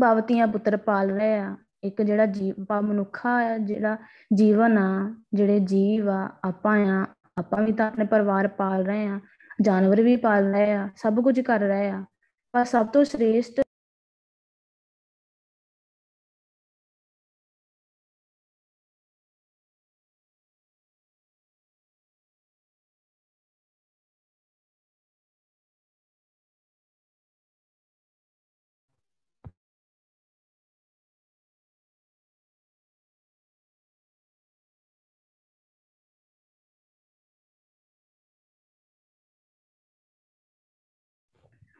[0.00, 3.96] ਭਾਵਤੀਆਂ ਪੁੱਤਰ ਪਾਲ ਰਹੇ ਆ। ਇੱਕ ਜਿਹੜਾ ਜੀਵ ਪਾ ਮਨੁੱਖਾ ਆ, ਜਿਹੜਾ
[4.34, 7.06] ਜੀਵਨ ਆ, ਜਿਹੜੇ ਜੀਵ ਆ, ਆਪਾਂ ਆ,
[7.38, 9.20] ਆਪਾਂ ਵੀ ਤਾਂ ਆਪਣੇ ਪਰਿਵਾਰ ਪਾਲ ਰਹੇ ਆ,
[9.60, 12.04] ਜਾਨਵਰ ਵੀ ਪਾਲ ਰਹੇ ਆ, ਸਭ ਕੁਝ ਕਰ ਰਹੇ ਆ।
[12.52, 13.60] ਪਰ ਸਭ ਤੋਂ ਸ੍ਰੇਸ਼ਟ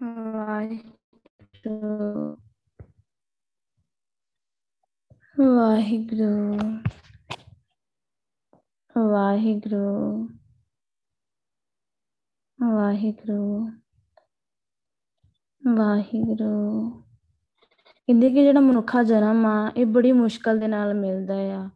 [0.01, 1.71] ਵਾਹਿਗੁਰੂ
[5.39, 6.59] ਵਾਹਿਗੁਰੂ
[8.97, 10.29] ਵਾਹਿਗੁਰੂ
[12.59, 13.69] ਵਾਹਿਗੁਰੂ
[15.63, 16.91] ਵਾਹਿਗੁਰੂ
[18.09, 21.69] ਕਹਿੰਦੇ ਕਿ ਜਿਹੜਾ ਮਨੁੱਖਾ ਜਨਮ ਆ ਇਹ ਬੜੀ ਮੁਸ਼ਕਲ ਦੇ ਨਾਲ ਮਿਲਦਾ ਆ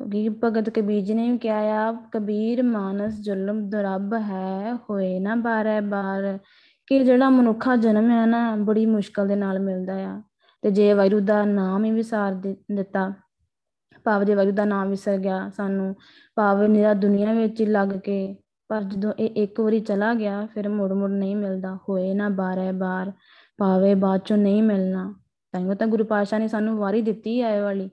[0.00, 5.34] ਕਿਉਂਕਿ ਭਗਤ ਕਬੀਰ ਜੀ ਨੇ ਵੀ ਕਿਹਾ ਆ ਕਬੀਰ ਮਾਨਸ ਜ਼ੁਲਮ ਦੁਰਬ ਹੈ ਹੋਏ ਨਾ
[5.36, 6.38] ਬਾਰੇ ਬਾਰ
[6.86, 10.22] ਕਿ ਜਿਹੜਾ ਮਨੁੱਖਾ ਜਨਮ ਹੈ ਨਾ, ਬੜੀ ਮੁਸ਼ਕਲ ਦੇ ਨਾਲ ਮਿਲਦਾ ਆ।
[10.62, 12.32] ਤੇ ਜੇ ਵਾਹਿਗੁਰੂ ਦਾ ਨਾਮ ਹੀ ਵਿਸਾਰ
[12.72, 13.12] ਦਿੱਤਾ,
[14.04, 15.94] ਭਾਵ ਜੇ ਵਾਹਿਗੁਰੂ ਦਾ ਨਾਮ ਵਿਸਰ ਗਿਆ, ਸਾਨੂੰ
[16.36, 18.36] ਭਾਵ ਨਿਰਾ ਦੁਨੀਆ ਵਿੱਚ ਹੀ ਲੱਗ ਕੇ,
[18.68, 22.72] ਪਰ ਜਦੋਂ ਇਹ ਇੱਕ ਵਾਰੀ ਚਲਾ ਗਿਆ, ਫਿਰ ਮੁੜ ਮੁੜ ਨਹੀਂ ਮਿਲਦਾ। ਹੋਏ ਨਾ ਬਾਰੇ
[22.72, 23.12] ਬਾਰ,
[23.58, 25.14] ਭਾਵੇ ਬਾਅਦ ਚੋਂ ਨਹੀਂ ਮਿਲਣਾ।
[25.52, 27.90] ਤਾਂ ਤਾਂ ਗੁਰੂ ਪਾਸ਼ਾ ਨੇ ਸਾਨੂੰ ਵਾਰੀ ਦਿੱਤੀ ਹੈ ਵਾਲੀ,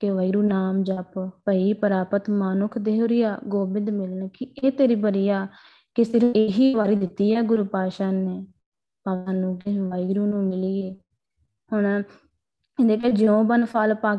[0.00, 5.46] ਕਿ ਵੈਰੂ ਨਾਮ ਜਪ, ਭਈ ਪ੍ਰਾਪਤ ਮਾਨੁਖ ਦੇਹਰੀਆ, ਗੋਬਿੰਦ ਮਿਲਨ ਕਿ ਇਹ ਤੇਰੀ ਬਰੀਆ।
[5.96, 8.46] ਕਿ ਸਿਰਫ ਇਹੀ ਵਾਰੀ ਦਿੱਤੀ ਹੈ ਗੁਰੂ ਪਾਸ਼ਾ ਨੇ
[9.04, 10.94] ਪਾਵਾਂ ਨੂੰ ਕਿ ਵੈਰੂ ਨੂੰ ਮਿਲੀਏ
[11.70, 14.14] ਹੁਣ ਇਹਦੇ ਕਿ ਜਿਉ ਬਨ ਫਲ ਪਾ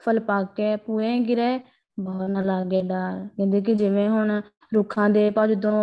[0.00, 1.60] ਫਲ ਪਾ ਕੇ ਪੂਏ ਗਿਰੇ
[1.98, 4.40] ਬਹੁ ਨਾ ਲਾਗੇ ਡਾਰ ਕਹਿੰਦੇ ਕਿ ਜਿਵੇਂ ਹੁਣ
[4.74, 5.82] ਰੁੱਖਾਂ ਦੇ ਪਾ ਜਦੋਂ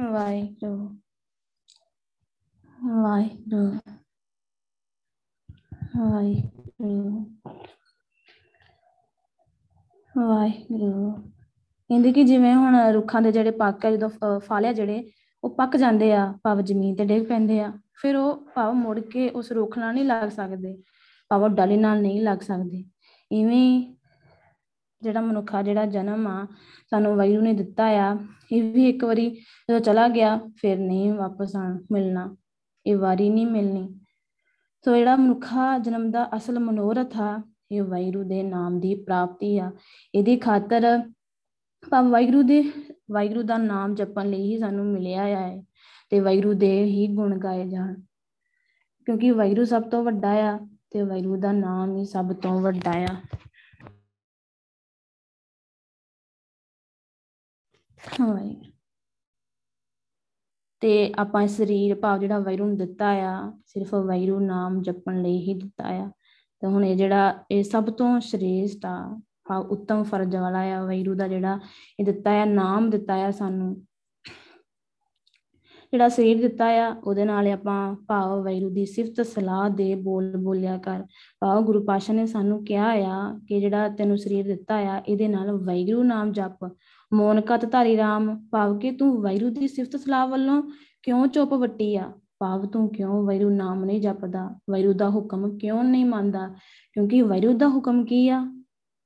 [0.00, 0.88] ਵਾਹਿਗੁਰੂ
[3.02, 3.78] ਵਾਹਿਗੁਰੂ
[5.96, 7.24] ਵਾਹਿਗੁਰੂ
[10.14, 11.12] ਵਾਹਿਗੁਰੂ।
[11.90, 14.08] ਕਹਿੰਦੇ ਕਿ ਜਿਵੇਂ ਹੁਣ ਰੁੱਖਾਂ ਦੇ ਜਿਹੜੇ ਪੱਕ ਆ, ਜਦੋਂ
[14.40, 15.10] ਫਲ ਆ ਜਿਹੜੇ,
[15.44, 19.28] ਉਹ ਪੱਕ ਜਾਂਦੇ ਆ, ਭਾਵ ਜ਼ਮੀਨ ਤੇ ਡਿੱਗ ਪੈਂਦੇ ਆ। ਫਿਰ ਉਹ ਭਾਵ ਮੁੜ ਕੇ
[19.30, 20.76] ਉਸ ਰੁੱਖ ਨਾਲ ਨਹੀਂ ਲੱਗ ਸਕਦੇ,
[21.30, 22.84] ਭਾਵ ਡਾਲੀ ਨਾਲ ਨਹੀਂ ਲੱਗ ਸਕਦੇ।
[23.30, 23.94] ਇਵੇਂ
[25.02, 26.46] ਜਿਹੜਾ ਮਨੁੱਖਾ ਜਿਹੜਾ ਜਨਮ ਆ,
[26.90, 28.18] ਸਾਨੂੰ ਵਾਹਿਗੁਰੂ ਨੇ ਦਿੱਤਾ ਆ,
[28.52, 29.30] ਇਹ ਵੀ ਇੱਕ ਵਾਰੀ
[29.70, 32.36] ਜਦੋਂ ਚਲਾ ਗਿਆ, ਫਿਰ ਨਹੀਂ ਵਾਪਸ ਆਣ ਮਿਲਣਾ।
[32.86, 34.00] ਇਹ ਵਾਰੀ ਨਹੀਂ ਮਿਲਣੀ।
[34.84, 39.72] ਸੋ ਜਿਹੜਾ ਮਨੁੱਖਾ ਜਨਮ ਦਾ ਅਸਲ ਮਨੋਰਥ ਆ, ਇਹ ਵਾਹਿਗੁਰੂ ਦੇ ਨਾਮ ਦੀ ਪ੍ਰਾਪਤੀ ਆ।
[40.14, 41.02] ਇਹਦੀ ਖਾਤਰ
[41.90, 42.72] ਭਾਵ ਵਾਹਿਗੁਰੂ ਦੇ,
[43.10, 45.62] ਵਾਹਿਗੁਰੂ ਦਾ ਨਾਮ ਜਪਣ ਲਈ ਹੀ ਸਾਨੂੰ ਮਿਲਿਆ ਹੈ
[46.10, 47.94] ਤੇ ਵਾਹਿਗੁਰੂ ਦੇ ਹੀ ਗੁਣ ਗਾਏ ਜਾਣ।
[49.04, 50.58] ਕਿਉਂਕਿ ਵਾਹਿਗੁਰੂ ਸਭ ਤੋਂ ਵੱਡਾ ਆ,
[50.90, 53.16] ਤੇ ਵਾਹਿਗੁਰੂ ਦਾ ਨਾਮ ਹੀ ਸਭ ਤੋਂ ਵੱਡਾ ਆ।
[60.80, 65.54] ਤੇ ਆਪਾਂ ਸਰੀਰ ਭਾਵ ਜਿਹੜਾ ਵਾਹਿਗੁਰੂ ਨੂੰ ਦਿੱਤਾ ਆ, ਸਿਰਫ ਵਾਹਿਗੁਰੂ ਨਾਮ ਜਪਣ ਲਈ ਹੀ
[65.54, 66.10] ਦਿੱਤਾ ਆ।
[66.60, 71.14] ਤੇ ਹੁਣ ਇਹ ਜਿਹੜਾ, ਇਹ ਸਭ ਤੋਂ ਸ਼੍ਰੇਸ਼ਟ ਆ, ਭਾਵ ਉੱਤਮ ਫਰਜ਼ ਵਾਲਾ ਆ ਵਾਹਿਗੁਰੂ
[71.14, 71.58] ਦਾ ਜਿਹੜਾ,
[72.00, 73.86] ਇਹ ਦਿੱਤਾ ਆ, ਨਾਮ ਦਿੱਤਾ ਆ ਸਾਨੂੰ।
[75.92, 80.78] ਜਿਹੜਾ ਸਰੀਰ ਦਿੱਤਾ ਆ, ਉਹਦੇ ਨਾਲ ਆਪਾਂ ਭਾਵ ਵਾਹਿਗੁਰੂ ਦੀ ਸਿਫਤ ਸਲਾਹ ਦੇ ਬੋਲ ਬੋਲਿਆ
[80.78, 81.04] ਕਰ।
[81.40, 85.52] ਭਾਵ ਗੁਰੂ ਪਾਸ਼ਾ ਨੇ ਸਾਨੂੰ ਕਿਹਾ ਆ ਕਿ ਜਿਹੜਾ ਤੈਨੂੰ ਸਰੀਰ ਦਿੱਤਾ ਆ, ਇਹਦੇ ਨਾਲ
[85.52, 86.76] ਵਾਹਿਗੁਰੂ ਨਾਮ ਜਪ।
[87.12, 90.62] ਮੋਨ ਕਤ ਧਾਰੀ RAM ਭਾਵ ਕਿ ਤੂੰ ਵਾਹਿਗੁਰੂ ਦੀ ਸਿਫਤ ਸਲਾਹ ਵੱਲੋਂ
[91.02, 92.12] ਕਿਉਂ ਚੁੱਪ ਵੱਟੀ ਆ?
[92.38, 94.60] ਭਾਵ ਤੂੰ ਕਿਉਂ ਵਾਹਿਗੁਰੂ ਨਾਮ ਨਹੀਂ ਜਪਦਾ?
[94.70, 96.48] ਵਾਹਿਗੁਰੂ ਦਾ ਹੁਕਮ ਕਿਉਂ ਨਹੀਂ ਮੰਨਦਾ?
[96.92, 98.52] ਕਿਉਂਕਿ ਵਾਹਿਗੁਰੂ ਦਾ ਹੁਕਮ ਕੀ ਆ?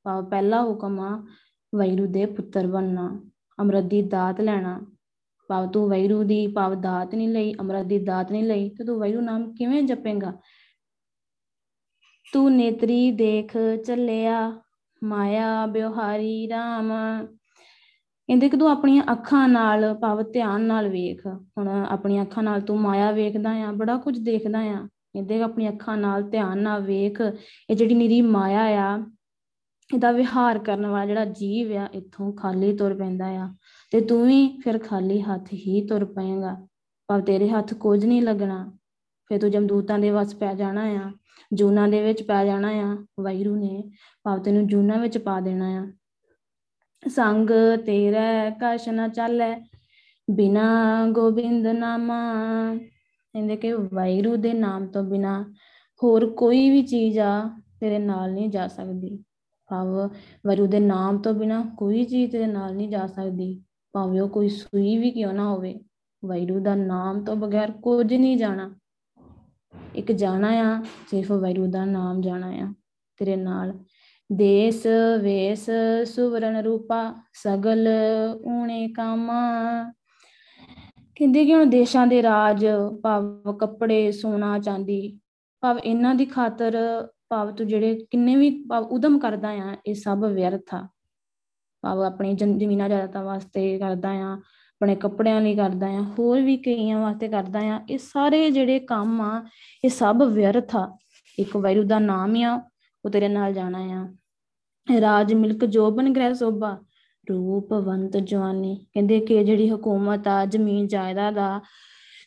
[0.02, 1.26] ਭਾਵ ਪਹਿਲਾ ਹੁਕਮ ਆ
[1.74, 3.20] ਵਾਹਿਗੁਰੂ ਦੇ ਪੁੱਤਰ ਬਣਨਾ,
[3.60, 4.80] ਅੰਮ੍ਰਿਤ ਦੀ ਦਾਤ ਲੈਣਾ।
[5.48, 8.98] ਭਾਵ ਤੂੰ ਵਾਹਿਗੁਰੂ ਦੀ ਭਾਵ ਦਾਤ ਨਹੀਂ ਲਈ, ਅੰਮ੍ਰਿਤ ਦੀ ਦਾਤ ਨਹੀਂ ਲਈ, ਤੇ ਤੂੰ
[8.98, 10.32] ਵਾਹਿਗੁਰੂ ਨਾਮ ਕਿਵੇਂ ਜਪੇਂਗਾ?
[12.32, 13.56] ਤੂੰ ਨੇਤਰੀ ਦੇਖ
[13.86, 14.60] ਚੱਲਿਆ,
[15.04, 16.92] ਮਾਇਆ ਬਿਵਹਾਰੀ RAM
[18.28, 22.80] ਕਹਿੰਦੇ ਕਿ ਤੂੰ ਆਪਣੀਆਂ ਅੱਖਾਂ ਨਾਲ ਭਾਵ ਧਿਆਨ ਨਾਲ ਵੇਖ। ਹੁਣ ਆਪਣੀਆਂ ਅੱਖਾਂ ਨਾਲ ਤੂੰ
[22.80, 27.20] ਮਾਇਆ ਵੇਖਦਾ ਆ, ਬੜਾ ਕੁਝ ਦੇਖਦਾ ਆ। ਕਹਿੰਦੇ ਆਪਣੀਆਂ ਅੱਖਾਂ ਨਾਲ ਧਿਆਨ ਨਾਲ ਵੇਖ।
[27.70, 29.06] ਇਹ ਜਿਹੜੀ ਨਿਰੀ ਮਾਇਆ ਆ,
[29.94, 33.48] ਇਹਦਾ ਵਿਹਾਰ ਕਰਨ ਵਾਲਾ ਜਿਹੜਾ ਜੀਵ ਆ, ਇੱਥੋਂ ਖਾਲੀ ਤੁਰ ਪੈਂਦਾ ਆ।
[33.92, 36.66] ਤੇ ਤੂੰ ਵੀ ਫਿਰ ਖਾਲੀ ਹੱਥ ਹੀ ਤੁਰ ਪਏਗਾ।
[37.06, 38.72] ਪਰ ਤੇਰੇ ਹੱਥ ਕੁਝ ਨਹੀਂ ਲੱਗਣਾ।
[39.28, 41.12] ਫਿਰ ਤੂੰ ਜਮਦੂਤਾਂ ਦੇ ਵਸ ਪੈ ਜਾਣਾ ਆ,
[41.52, 43.90] ਜੂਨਾ ਦੇ ਵਿੱਚ ਪੈ ਜਾਣਾ ਆ, ਵਾਹਿਗੁਰੂ ਨੇ।
[44.24, 45.92] ਭਾਵ ਤੈਨੂੰ ਜੂਨਾ ਵਿੱਚ ਪਾ ਦੇਣਾ ਆ।
[47.08, 47.50] ਸੰਗ
[47.86, 49.58] ਤੇਰੇ ਕਛ ਨ ਚਾਲੈ,
[50.30, 52.18] ਬਿਨਾ ਗੋਬਿੰਦ ਨਾਮਾ।
[53.34, 55.42] ਕਹਿੰਦੇ ਕਿ ਵਾਹਿਗੁਰੂ ਦੇ ਨਾਮ ਤੋਂ ਬਿਨਾ
[56.02, 59.16] ਹੋਰ ਕੋਈ ਵੀ ਚੀਜ਼ ਆ ਤੇਰੇ ਨਾਲ ਨਹੀਂ ਜਾ ਸਕਦੀ।
[59.70, 59.86] ਭਾਵ
[60.46, 63.62] ਵਾਹਿਗੁਰੂ ਦੇ ਨਾਮ ਤੋਂ ਬਿਨਾ ਕੋਈ ਚੀਜ਼ ਤੇਰੇ ਨਾਲ ਨਹੀਂ ਜਾ ਸਕਦੀ।
[63.92, 65.80] ਭਾਵੇਂ ਉਹ ਕੋਈ ਸੂਈ ਵੀ ਕਿਉਂ ਨਾ ਹੋਵੇ,
[66.24, 68.74] ਵਾਹਿਗੁਰੂ ਦਾ ਨਾਮ ਤੋਂ ਬਗੈਰ ਕੁਝ ਨਹੀਂ ਜਾਣਾ।
[69.94, 72.72] ਇੱਕ ਜਾਣਾ ਆ, ਸਿਰਫ ਵਾਹਿਗੁਰੂ ਦਾ ਨਾਮ ਜਾਣਾ ਆ
[73.16, 73.72] ਤੇਰੇ ਨਾਲ।
[74.30, 74.86] ਦੇਸ
[75.22, 75.68] ਵੇਸ
[76.06, 77.88] ਸੁਵਰਨ ਰੂਪਾ, ਸਗਲ
[78.44, 79.42] ਊਣੇ ਕਾਮਾ।
[81.16, 82.66] ਕਹਿੰਦੇ ਕਿ ਹੁਣ ਦੇਸ਼ਾਂ ਦੇ ਰਾਜ
[83.02, 85.18] ਭਾਵ ਕੱਪੜੇ ਸੋਨਾ ਚਾਂਦੀ,
[85.62, 86.76] ਭਾਵ ਇਹਨਾਂ ਦੀ ਖਾਤਰ
[87.28, 90.86] ਭਾਵ ਤੂੰ ਜਿਹੜੇ ਕਿੰਨੇ ਵੀ ਭਾਵ ਉਦਮ ਕਰਦਾ ਆ, ਇਹ ਸਭ ਵਿਅਰਥ ਆ।
[91.82, 96.98] ਭਾਵ ਆਪਣੀ ਜ਼ਮੀਨਾਂ ਜਾਇਦਾਦਾਂ ਵਾਸਤੇ ਕਰਦਾ ਆ, ਆਪਣੇ ਕੱਪੜਿਆਂ ਲਈ ਕਰਦਾ ਆ, ਹੋਰ ਵੀ ਕਈਆਂ
[96.98, 99.42] ਵਾਸਤੇ ਕਰਦਾ ਆ, ਇਹ ਸਾਰੇ ਜਿਹੜੇ ਕੰਮ ਆ,
[99.84, 100.96] ਇਹ ਸਭ ਵਿਅਰਥ ਆ।
[101.38, 102.60] ਇੱਕ ਵੈਰੂ ਦਾ ਨਾਮ ਆ
[103.04, 106.78] ਉਹ ਤੇਰੇ ਨਾਲ ਜਾਣਾ ਆ। ਰਾਜ ਮਿਲਕ ਜੋਬਨ ਗ੍ਰਹਿ ਸੋਭਾ
[107.30, 111.60] ਰੂਪਵੰਤ ਜਵਾਨੀ। ਕਹਿੰਦੇ ਕਿ ਜਿਹੜੀ ਹਕੂਮਤ ਆ, ਜ਼ਮੀਨ ਜਾਇਦਾਦ ਆ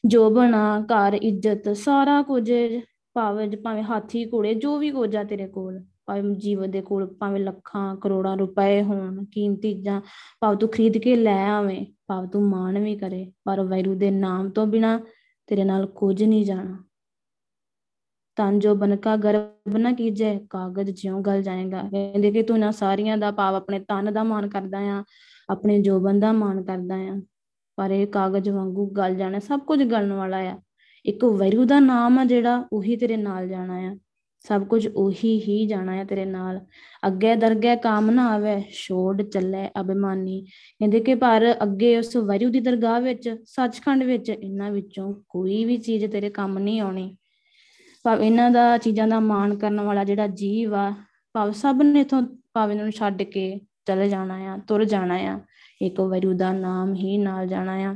[0.05, 2.51] ਜੋਬਨ ਆ ਘਰ, ਇੱਜ਼ਤ, ਸਾਰਾ ਕੁਝ
[3.15, 7.41] ਭਾਵੇਂ ਭਾਵੇਂ ਹਾਥੀ, ਘੋੜੇ, ਜੋ ਵੀ ਕੁਝ ਆ ਤੇਰੇ ਕੋਲ, ਭਾਵੇਂ ਜੀਵਨ ਦੇ ਕੋਲ, ਭਾਵੇਂ
[7.41, 10.01] ਲੱਖਾਂ, ਕਰੋੜਾਂ ਰੁਪਏ ਹੋਣ, ਕੀਮਤੀ ਜਾਂ
[10.41, 14.49] ਭਾਵ ਤੂੰ ਖਰੀਦ ਕੇ ਲੈ ਆਵੇਂ, ਭਾਵ ਤੂੰ ਮਾਣ ਵੀ ਕਰੇ, ਪਰ ਵੈਰੂ ਦੇ ਨਾਮ
[14.49, 14.99] ਤੋਂ ਬਿਨਾ
[15.47, 16.86] ਤੇਰੇ ਨਾਲ ਕੁਝ ਨਹੀਂ ਜਾਣਾ।
[18.37, 23.17] ਤਨ ਜੋ ਬਨਕਾ ਗਰਬ ਨਾ ਕੀਜੇ, ਕਾਗਜ਼ ਜਿਉਂ ਗਲ ਜਾਏਗਾ। ਕਹਿੰਦੇ ਕਿ ਤੂੰ ਨਾ ਸਾਰੀਆਂ
[23.17, 25.03] ਦਾ ਭਾਵ ਆਪਣੇ ਤਨ ਦਾ ਮਾਨ ਕਰਦਾ ਆ,
[25.49, 27.21] ਆਪਣੇ ਜੋਬਨ ਦਾ ਮਾਨ ਕਰਦਾ ਆ।
[27.75, 30.59] ਪਰ ਇਹ ਕਾਗਜ਼ ਵਾਂਗੂ ਗਲ ਜਾਣਾ ਸਭ ਕੁਝ ਗਲਣ ਵਾਲਾ ਆ।
[31.05, 33.97] ਇੱਕ ਵੈਰੂ ਦਾ ਨਾਮ ਆ ਜਿਹੜਾ, ਉਹੀ ਤੇਰੇ ਨਾਲ ਜਾਣਾ ਆ।
[34.47, 36.59] ਸਭ ਕੁਝ ਉਹੀ ਹੀ ਜਾਣਾ ਆ ਤੇਰੇ ਨਾਲ।
[37.07, 40.41] ਅੱਗੇ ਦਰਗਹਿ ਕਾਮ ਨਾ ਆਵੇ, ਛੋੜ ਚੱਲੇ ਅਭਿਮਾਨੀ।
[40.79, 45.77] ਕਹਿੰਦੇ ਕਿ ਪਰ ਅੱਗੇ ਉਸ ਵੈਰੂ ਦੀ ਦਰਗਾਹ ਵਿੱਚ, ਸੱਚਖੰਡ ਵਿੱਚ, ਇਹਨਾਂ ਵਿੱਚੋਂ ਕੋਈ ਵੀ
[45.77, 47.17] ਚੀਜ਼ ਤੇਰੇ ਕੰਮ ਨਹੀਂ ਆਉਣੀ।
[48.07, 50.93] ਭਾਵ ਇਹਨਾਂ ਦਾ ਚੀਜ਼ਾਂ ਦਾ ਮਾਣ ਕਰਨ ਵਾਲਾ ਜਿਹੜਾ ਜੀਵ ਆ,
[51.33, 52.21] ਭਾਵ ਸਭ ਨੇ ਇਥੋਂ
[52.53, 55.39] ਭਾਵੇਂ ਨੂੰ ਛੱਡ ਕੇ ਚਲੇ ਜਾਣਾ ਆ, ਤੁਰ ਜਾਣਾ ਆ,
[55.81, 57.95] ਇੱਕ ਵੈਰੂ ਦਾ ਨਾਮ ਹੀ ਨਾਲ ਜਾਣਾ ਆ।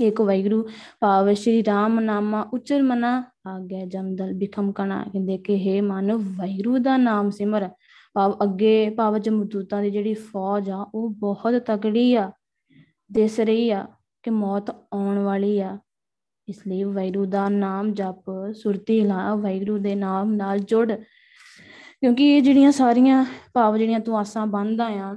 [0.00, 0.68] ਇੱਕ ਵੈਗਰੂ
[1.00, 6.78] ਭਾਵ ਸ਼੍ਰੀ ਰਾਮ ਨਾਮਾ ਉਚਰ ਮਨਾ ਆਗਿਆ ਜਮਦਲ ਬਿਖਮ ਕਣਾ, ਕਹਿੰਦੇ ਕਿ हे ਮਨ ਵੈਗਰੂ
[6.78, 7.68] ਦਾ ਨਾਮ ਸਿਮਰ।
[8.14, 12.30] ਭਾਵ ਅੱਗੇ ਭਾਵ ਜਮਦੂਤਾਂ ਦੀ ਜਿਹੜੀ ਫੌਜ ਆ, ਉਹ ਬਹੁਤ ਤਕੜੀ ਆ,
[13.12, 13.86] ਦਿਸ ਰਹੀ ਆ
[14.22, 15.78] ਕਿ ਮੌਤ ਆਉਣ ਵਾਲੀ ਆ।
[16.48, 20.92] ਇਸ ਲਈ ਵੈਰੂ ਦਾ ਨਾਮ ਜਪ, ਸੁਰਤੀ ਲਾ ਵੈਰੂ ਦੇ ਨਾਮ ਨਾਲ ਜੁੜ।
[22.00, 25.14] ਕਿਉਂਕਿ ਇਹ ਜਿਹੜੀਆਂ ਸਾਰੀਆਂ ਭਾਵ ਜਿਹੜੀਆਂ ਤੂੰ ਆਸਾਂ ਬੰਨਦਾ ਆ,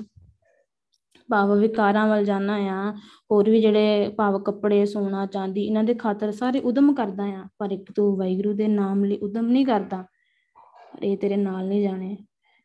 [1.29, 2.93] ਭਾਵ ਵਿਕਾਰਾਂ ਵੱਲ ਜਾਣਾ ਆ,
[3.31, 7.71] ਹੋਰ ਵੀ ਜਿਹੜੇ ਭਾਵ ਕੱਪੜੇ, ਸੋਨਾ, ਚਾਂਦੀ, ਇਹਨਾਂ ਦੇ ਖਾਤਰ ਸਾਰੇ ਉਦਮ ਕਰਦਾ ਆ, ਪਰ
[7.71, 10.03] ਇੱਕ ਤੂੰ ਵੈਗਰੂ ਦੇ ਨਾਮ ਲਈ ਉਦਮ ਨਹੀਂ ਕਰਦਾ
[11.03, 12.17] ਇਹ ਤੇਰੇ ਨਾਲ ਨਹੀਂ ਜਾਣੇ।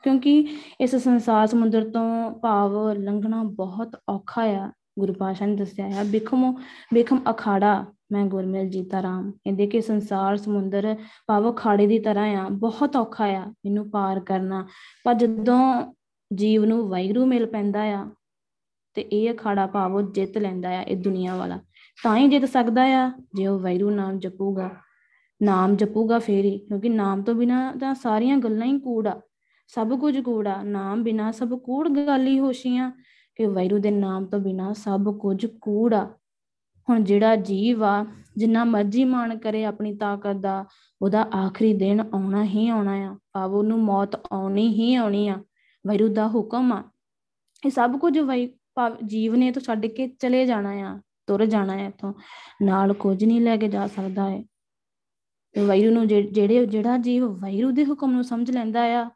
[0.03, 0.49] ਕਿਉਂਕਿ
[0.81, 6.53] ਇਸ ਸੰਸਾਰ ਸਮੁੰਦਰ ਤੋਂ ਭਾਵ ਲੰਘਣਾ ਬਹੁਤ ਔਖਾ ਆ, ਗੁਰੂ ਪਾਸ਼ਾ ਨੇ ਦੱਸਿਆ ਹੈ ਬਿਖਮ
[6.95, 7.85] ਬਿਖਮ ਅਖਾੜਾ
[8.15, 10.95] ਮੈਂ ਗੁਰਮੇਲ ਜੀਤਾ ਰਾਮ। ਕਹਿੰਦੇ ਕਿ ਸੰਸਾਰ ਸਮੁੰਦਰ
[11.27, 14.67] ਭਾਵ ਅਖਾੜੇ ਦੀ ਤਰ੍ਹਾਂ ਆ। ਬਹੁਤ ਔਖਾ ਆ ਇਹਨੂੰ ਪਾਰ ਕਰਨਾ।
[15.05, 15.93] ਪਰ ਜਦੋਂ
[16.35, 18.07] ਜੀਵ ਨੂੰ ਵੈਗਰੂ ਮਿਲ ਪੈਂਦਾ ਆ
[18.95, 21.59] ਤੇ ਇਹ ਅਖਾੜਾ ਭਾਵ ਉਹ ਜਿੱਤ ਲੈਂਦਾ ਆ ਇਹ ਦੁਨੀਆ ਵਾਲਾ।
[22.05, 24.71] ਤਾਂ ਹੀ ਜਿੱਤ ਸਕਦਾ ਆ ਜੇ ਉਹ ਵੈਰੂ ਨਾਮ ਜਪੂਗਾ।
[25.43, 29.21] ਨਾਮ ਜਪੂਗਾ ਫੇਰ ਹੀ, ਕਿਉਂਕਿ ਨਾਮ ਤੋਂ ਬਿਨਾ ਤਾਂ ਸਾਰੀਆਂ ਗੱਲਾਂ ਹੀ ਕੂੜਾ
[29.69, 32.91] ਸਭ ਕੁਝ ਕੂੜਾ ਨਾਮ ਬਿਨਾ ਸਭ ਕੂੜ ਗੱਲ ਹੀ ਹੋਸ਼ੀਆਂ
[33.37, 36.11] ਕਿ ਵੈਰੂ ਦੇ ਨਾਮ ਤੋਂ ਬਿਨਾ ਸਭ ਕੁਝ ਕੂੜਾ
[36.91, 40.65] ਹੁਣ ਜਿਹੜਾ ਜੀਵ ਆ, ਜਿੰਨਾ ਮਰਜ਼ੀ ਮਾਣ ਕਰੇ ਆਪਣੀ ਤਾਕਤ ਦਾ,
[41.03, 45.37] ਉਹਦਾ ਆਖਰੀ ਦਿਨ ਆਉਣਾ ਹੀ ਆਉਣਾ ਆ। ਭਾਵ ਉਹਨੂੰ ਮੌਤ ਆਉਣੀ ਹੀ ਆਉਣੀ ਆ।
[45.87, 46.83] ਵੈਰੂ ਦਾ ਹੁਕਮ ਆ।
[47.67, 51.77] ਇਹ ਸਭ ਕੁਝ ਵਈ, ਭਾਵ ਜੀਵ ਨੇ ਤੋਂ ਛੱਡ ਕੇ ਚਲੇ ਜਾਣਾ ਆ, ਤੁਰ ਜਾਣਾ
[51.77, 52.13] ਹੈ ਇਥੋਂ।
[52.63, 54.43] ਨਾਲ ਕੁਝ ਨਹੀਂ ਲੈ ਕੇ ਜਾ ਸਕਦਾ ਹੈ
[55.53, 59.11] ਤੇ ਵੈਰੂ ਨੂੰ ਜਿਹੜੇ, ਜਿਹੜਾ ਜੀਵ ਵੈਰੂ ਦੇ ਹੁਕਮ ਨੂੰ ਸਮਝ ਲੈਂਦਾ ਆ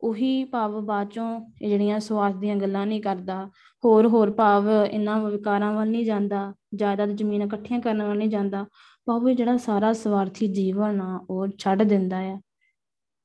[0.00, 1.28] ਉਹੀ ਭਾਵ ਬਾਅਦ ਚੋਂ
[1.62, 3.44] ਇਹ ਜਿਹੜੀਆਂ ਸਵਾਸ ਦੀਆਂ ਗੱਲਾਂ ਨਹੀਂ ਕਰਦਾ,
[3.84, 8.64] ਹੋਰ ਹੋਰ ਭਾਵ ਇਹਨਾਂ ਵਿਕਾਰਾਂ ਵੱਲ ਨਹੀਂ ਜਾਂਦਾ, ਜਾਇਦਾਦ ਜ਼ਮੀਨ ਇਕੱਠੀਆਂ ਕਰਨ ਵੱਲ ਨਹੀਂ ਜਾਂਦਾ,
[9.06, 12.38] ਭਾਵ ਜਿਹੜਾ ਸਾਰਾ ਸਵਾਰਥੀ ਜੀਵਨ ਆ, ਉਹ ਛੱਡ ਦਿੰਦਾ ਆ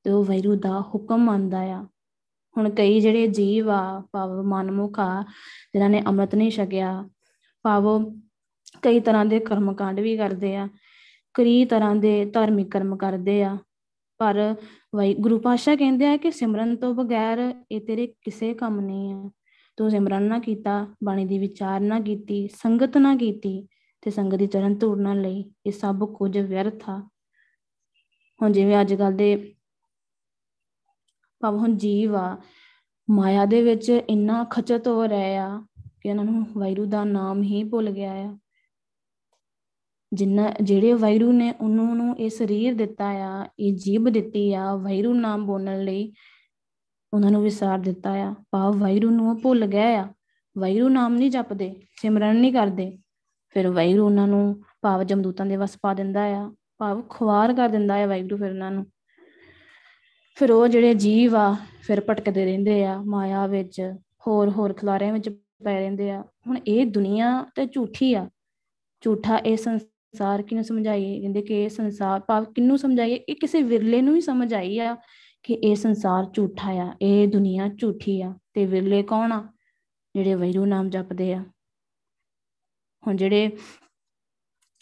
[0.04, 1.82] ਤੇ ਉਹ ਵੈਰੂ ਦਾ ਹੁਕਮ ਮੰਨਦਾ ਆ।
[2.56, 5.22] ਹੁਣ ਕਈ ਜਿਹੜੇ ਜੀਵ ਆ, ਭਾਵ ਮਨਮੁਖ ਆ,
[5.72, 7.02] ਜਿਨ੍ਹਾਂ ਨੇ ਅੰਮ੍ਰਿਤ ਨਹੀਂ ਛਕਿਆ,
[7.64, 7.86] ਭਾਵ
[8.82, 10.68] ਕਈ ਤਰ੍ਹਾਂ ਦੇ ਕਰਮ ਕਾਂਡ ਵੀ ਕਰਦੇ ਆ,
[11.34, 13.56] ਕਈ ਤਰ੍ਹਾਂ ਦੇ ਧਾਰਮਿਕ ਕਰਮ ਕਰਦੇ ਆ,
[14.20, 14.54] ਪਰ
[14.96, 19.30] ਵਈ ਗੁਰੂ ਪਾਸ਼ਾ ਕਹਿੰਦੇ ਆ ਕਿ ਸਿਮਰਨ ਤੋਂ ਬਗੈਰ ਇਹ ਤੇਰੇ ਕਿਸੇ ਕੰਮ ਨਹੀਂ ਆ।
[19.76, 23.68] ਤੂੰ ਸਿਮਰਨ ਨਾ ਕੀਤਾ, ਬਾਣੀ ਦੀ ਵਿਚਾਰ ਨਾ ਕੀਤੀ, ਸੰਗਤ ਨਾ ਕੀਤੀ
[24.02, 27.08] ਤੇ ਸੰਗਤ ਦੀ ਚਰਨ ਧੂੜ ਨਾ ਲਈ। ਇਹ ਸਭ ਕੁਝ ਵਿਅਰਥ ਆ।
[28.42, 29.54] ਹੁਣ ਜਿਵੇਂ ਅੱਜ ਕੱਲ ਦੇ
[31.40, 32.38] ਭਾਵ ਹੁਣ ਜੀਵ ਆ,
[33.10, 35.66] ਮਾਇਆ ਦੇ ਵਿੱਚ ਇੰਨਾ ਖਚਤ ਹੋ ਰਿਹਾ ਆ
[36.00, 38.38] ਕਿ ਉਹਨਾਂ ਨੂੰ ਵੈਰੂ ਦਾ ਨਾਮ ਹੀ ਭੁੱਲ ਗਿਆ ਆ।
[40.12, 45.14] ਜਿੰਨਾ, ਜਿਹੜੇ ਵੈਰੂ ਨੇ ਉਹਨੂੰ ਨੂੰ ਇਹ ਸਰੀਰ ਦਿੱਤਾ ਆ, ਇਹ ਜੀਬ ਦਿੱਤੀ ਆ ਵੈਰੂ
[45.14, 46.12] ਨਾਮ ਬੋਲਣ ਲਈ
[47.14, 50.08] ਉਹਨਾਂ ਨੂੰ ਵਿਸਾਰ ਦਿੱਤਾ ਆ। ਭਾਵ ਵੈਰੂ ਨੂੰ ਉਹ ਭੁੱਲ ਗਿਆ ਆ।
[50.58, 52.98] ਵੈਰੂ ਨਾਮ ਨਹੀਂ ਜਪਦੇ, ਸਿਮਰਨ ਨਹੀਂ ਕਰਦੇ।
[53.48, 57.94] ਫਿਰ ਵੈਰੂ ਉਹਨਾਂ ਨੂੰ ਭਾਵ ਜਮਦੂਤਾਂ ਦੇ ਵਸ ਪਾ ਦਿੰਦਾ ਆ, ਭਾਵ ਖੁਆਰ ਕਰ ਦਿੰਦਾ
[57.94, 58.86] ਆ ਵੈਰੂ ਫਿਰ ਉਹਨਾਂ ਨੂੰ।
[60.36, 63.94] ਫਿਰ ਉਹ ਜਿਹੜੇ ਜੀਵ ਆ, ਫਿਰ ਭਟਕਦੇ ਰਹਿੰਦੇ ਆ ਮਾਇਆ ਵਿੱਚ,
[64.26, 65.28] ਹੋਰ ਹੋਰ ਖਲਾਰਿਆਂ ਵਿੱਚ
[65.64, 68.28] ਪੈ ਰਹਿੰਦੇ ਆ। ਹੁਣ ਇਹ ਦੁਨੀਆ ਤੇ ਝੂਠੀ ਆ।
[69.00, 71.20] ਝੂਠਾ ਇਹ ਸੰਸਾਰ ਕਿਹਨੂੰ ਸਮਝਾਈਏ?
[71.20, 73.14] ਕਹਿੰਦੇ ਕਿ ਇਹ ਸੰਸਾਰ, ਭਾਵ ਕਿਹਨੂੰ ਸਮਝਾਈਏ?
[73.14, 74.96] ਇਹ ਕਿਸੇ ਵਿਰਲੇ ਨੂੰ ਹੀ ਸਮਝ ਆਈ ਆ
[75.42, 79.42] ਕਿ ਇਹ ਸੰਸਾਰ ਝੂਠਾ ਆ, ਇਹ ਦੁਨੀਆ ਝੂਠੀ ਆ ਤੇ ਵਿਰਲੇ ਕੌਣ ਆ?
[80.14, 81.44] ਜਿਹੜੇ ਵੈਰੂ ਨਾਮ ਜਪਦੇ ਆ।
[83.06, 83.50] ਹੁਣ ਜਿਹੜੇ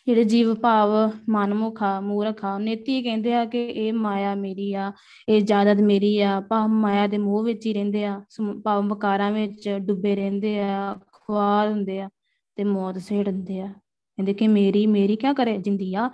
[0.07, 0.89] ਜਿਹੜੇ ਜੀਵ ਭਾਵ,
[1.29, 4.93] ਮਨਮੁਖਾ ਮੂਰਖਾ ਨੇਤੀ ਕਹਿੰਦੇ ਆ ਕਿ ਇਹ ਮਾਇਆ ਮੇਰੀ ਆ,
[5.29, 8.21] ਇਹ ਜਾਇਦਾਦ ਮੇਰੀ ਆ, ਭਾਵ ਮਾਇਆ ਦੇ ਮੋਹ ਵਿੱਚ ਹੀ ਰਹਿੰਦੇ ਆ
[8.65, 12.09] ਭਾਵ ਮਕਾਰਾਂ ਵਿੱਚ ਡੁੱਬੇ ਰਹਿੰਦੇ ਆ, ਖੁਆਰ ਹੁੰਦੇ ਆ
[12.57, 13.73] ਤੇ ਮੌਤ ਸੇੜਦੇ ਆ।
[14.21, 16.11] ਕਹਿੰਦੇ ਕਿ ਮੇਰੀ ਮੇਰੀ ਕੀ ਕਰੇ ਜਿੰਦੀ ਆ?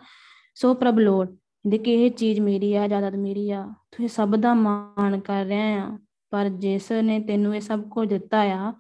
[0.54, 4.36] ਸੋ ਪ੍ਰਭ ਲੋੜ, ਕਹਿੰਦੇ ਕਿ ਇਹ ਚੀਜ਼ ਮੇਰੀ ਆ, ਜਾਇਦਾਦ ਮੇਰੀ ਆ, ਤੂੰ ਇਹ ਸਭ
[4.36, 5.98] ਦਾ ਮਾਣ ਕਰ ਰਿਹਾ ਆ,
[6.30, 8.72] ਪਰ ਜਿਸ ਨੇ ਤੈਨੂੰ ਇਹ ਸਭ ਕੁਝ ਦਿੱਤਾ ਆ,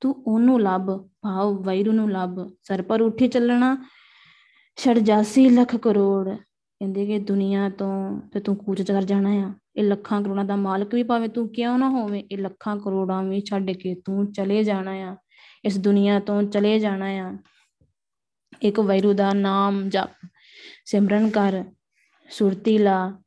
[0.00, 0.86] ਤੂੰ ਉਹਨੂੰ ਲੱਭ,
[1.22, 3.76] ਭਾਵ ਵੈਰੂ ਨੂੰ ਲੱਭ, ਸਰ ਪਰ ਉੱਠੀ ਚੱਲਣਾ
[4.78, 10.22] 86 ਲੱਖ ਕਰੋੜ, ਕਹਿੰਦੇ ਕਿ ਦੁਨੀਆ ਤੋਂ ਤੇ ਤੂੰ ਕੂਚ ਕਰ ਜਾਣਾ ਆ, ਇਹ ਲੱਖਾਂ
[10.22, 13.94] ਕਰੋੜਾਂ ਦਾ ਮਾਲਕ ਵੀ ਭਾਵੇਂ ਤੂੰ ਕਿਉਂ ਨਾ ਹੋਵੇਂ, ਇਹ ਲੱਖਾਂ ਕਰੋੜਾਂ ਵੀ ਛੱਡ ਕੇ
[13.94, 15.16] ਤੂੰ ਚਲੇ ਜਾਣਾ ਆ,
[15.64, 17.38] ਇਸ ਦੁਨੀਆ ਤੋਂ ਚਲੇ ਜਾਣਾ ਆ।
[18.64, 20.28] ਇੱਕ ਵੈਰੂ ਦਾ ਨਾਮ ਜਪ,
[20.84, 21.64] ਸਿਮਰਨ ਕਰ,
[22.30, 23.22] ਸੁਰਤੀ ਲਾ।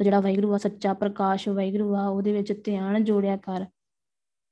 [0.00, 3.66] ਜਿਹੜਾ ਵੈਗਰੂ ਆ, ਸੱਚਾ ਪ੍ਰਕਾਸ਼ ਵੈਗਰੂ ਆ, ਉਹਦੇ ਵਿੱਚ ਧਿਆਨ ਜੋੜਿਆ ਕਰ।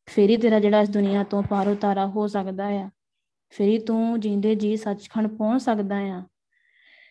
[0.06, 2.90] ਫੇਰ ਹੀ ਤੇਰਾ ਜਿਹੜਾ ਇਸ ਦੁਨੀਆ ਤੋਂ ਪਾਰ ਉਤਾਰਾ ਹੋ ਸਕਦਾ ਆ।
[3.50, 6.22] ਫਿਰ ਹੀ ਤੂੰ ਜਿੰਦੇ ਜੀ ਸੱਚਖੰਡ ਪਹੁੰਚ ਸਕਦਾ ਆ।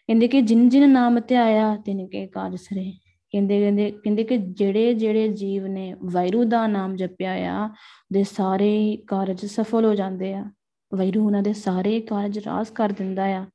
[0.07, 2.99] ਕਹਿੰਦੇ ਕਿ ਜਿਨ ਜਿਨ ਨਾਮ ਤੇ ਆਇਆ, ਤਿਨ ਕੇ ਕਾਜ ਸਰੇ।
[3.31, 7.69] ਕਹਿੰਦੇ ਕਹਿੰਦੇ ਕਹਿੰਦੇ ਕਿ ਜਿਹੜੇ ਜਿਹੜੇ ਜੀਵ ਨੇ ਵੈਰੂ ਦਾ ਨਾਮ ਜਪਿਆ ਆ
[8.13, 10.51] ਦੇ ਸਾਰੇ ਕਾਰਜ ਸਫਲ ਹੋ ਜਾਂਦੇ ਆ।
[10.93, 13.45] ਵੈਰੂ ਉਹਨਾਂ ਦੇ ਸਾਰੇ ਕਾਰਜ ਰਾਸ ਕਰ ਦਿੰਦਾ ਆ।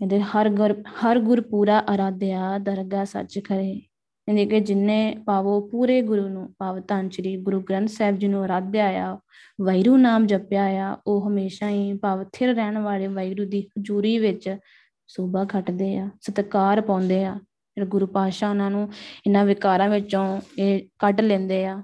[0.00, 3.80] ਕਹਿੰਦੇ ਹਰ ਗੁਰ ਹਰ ਗੁਰ ਪੂਰਾ ਅਰਾਧਿਆ ਦਰਗਾ ਸੱਚ ਖਰੇ
[4.26, 8.42] ਕਹਿੰਦੇ ਕਿ ਜਿਨਨੇ ਪਾਵੋ ਪੂਰੇ ਗੁਰੂ ਨੂੰ, ਪਾਵ ਧੰਨ ਸ੍ਰੀ ਗੁਰੂ ਗ੍ਰੰਥ ਸਾਹਿਬ ਜੀ ਨੂੰ
[8.42, 9.18] ਆਰਾਧਿਆ ਆ
[9.60, 14.56] ਵੈਰੂ ਨਾਮ ਜਪਿਆ ਆ, ਉਹ ਹਮੇਸ਼ਾ ਹੀ ਪਾਵ ਥਿਰ ਰਹਿਣ ਵਾਲੇ ਵੈਰੂ ਦੀ ਹਜ਼ੂਰੀ ਵਿੱਚ
[15.06, 17.34] ਸੋਭਾ ਖੱਟਦੇ ਆ, ਸਤਕਾਰ ਪਾਉਂਦੇ ਆ।
[17.76, 18.88] ਜਿਹੜਾ ਗੁਰੂ ਪਾਸ਼ਾ ਉਹਨਾਂ ਨੂੰ
[19.26, 21.82] ਇਹਨਾਂ ਵਿਕਾਰਾਂ ਵਿੱਚੋਂ ਇਹ ਕੱਢ ਲੈਂਦੇ ਆ।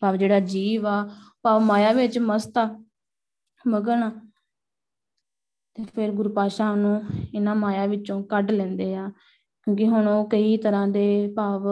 [0.00, 1.10] ਪਾਵ ਜਿਹੜਾ ਜੀਵ ਆ,
[1.42, 2.82] ਪਾਵ ਮਾਇਆ ਵਿੱਚ ਮਸਤ ਆ।
[3.68, 4.10] ਮਗਨ
[5.76, 7.00] ਤੇ ਫਿਰ ਗੁਰੂ ਪਾਸ਼ਾ ਨੂੰ
[7.34, 9.08] ਇਹਨਾਂ ਮਾਇਆ ਵਿੱਚੋਂ ਕੱਢ ਲੈਂਦੇ ਆ,
[9.66, 11.68] ਕਿਉਂਕਿ ਹੁਣ ਉਹ ਕਈ ਤਰ੍ਹਾਂ ਦੇ ਭਾਵ,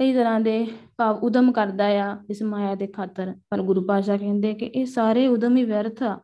[0.00, 4.54] ਕਈ ਤਰ੍ਹਾਂ ਦੇ ਭਾਵ ਉਦਮ ਕਰਦਾ ਆ ਇਸ ਮਾਇਆ ਦੇ ਖਾਤਰ। ਪਰ ਗੁਰੂ ਪਾਸ਼ਾ ਕਹਿੰਦੇ
[4.54, 6.18] ਕਿ ਇਹ ਸਾਰੇ ਉਦਮ ਹੀ ਵਿਅਰਥ ਆ।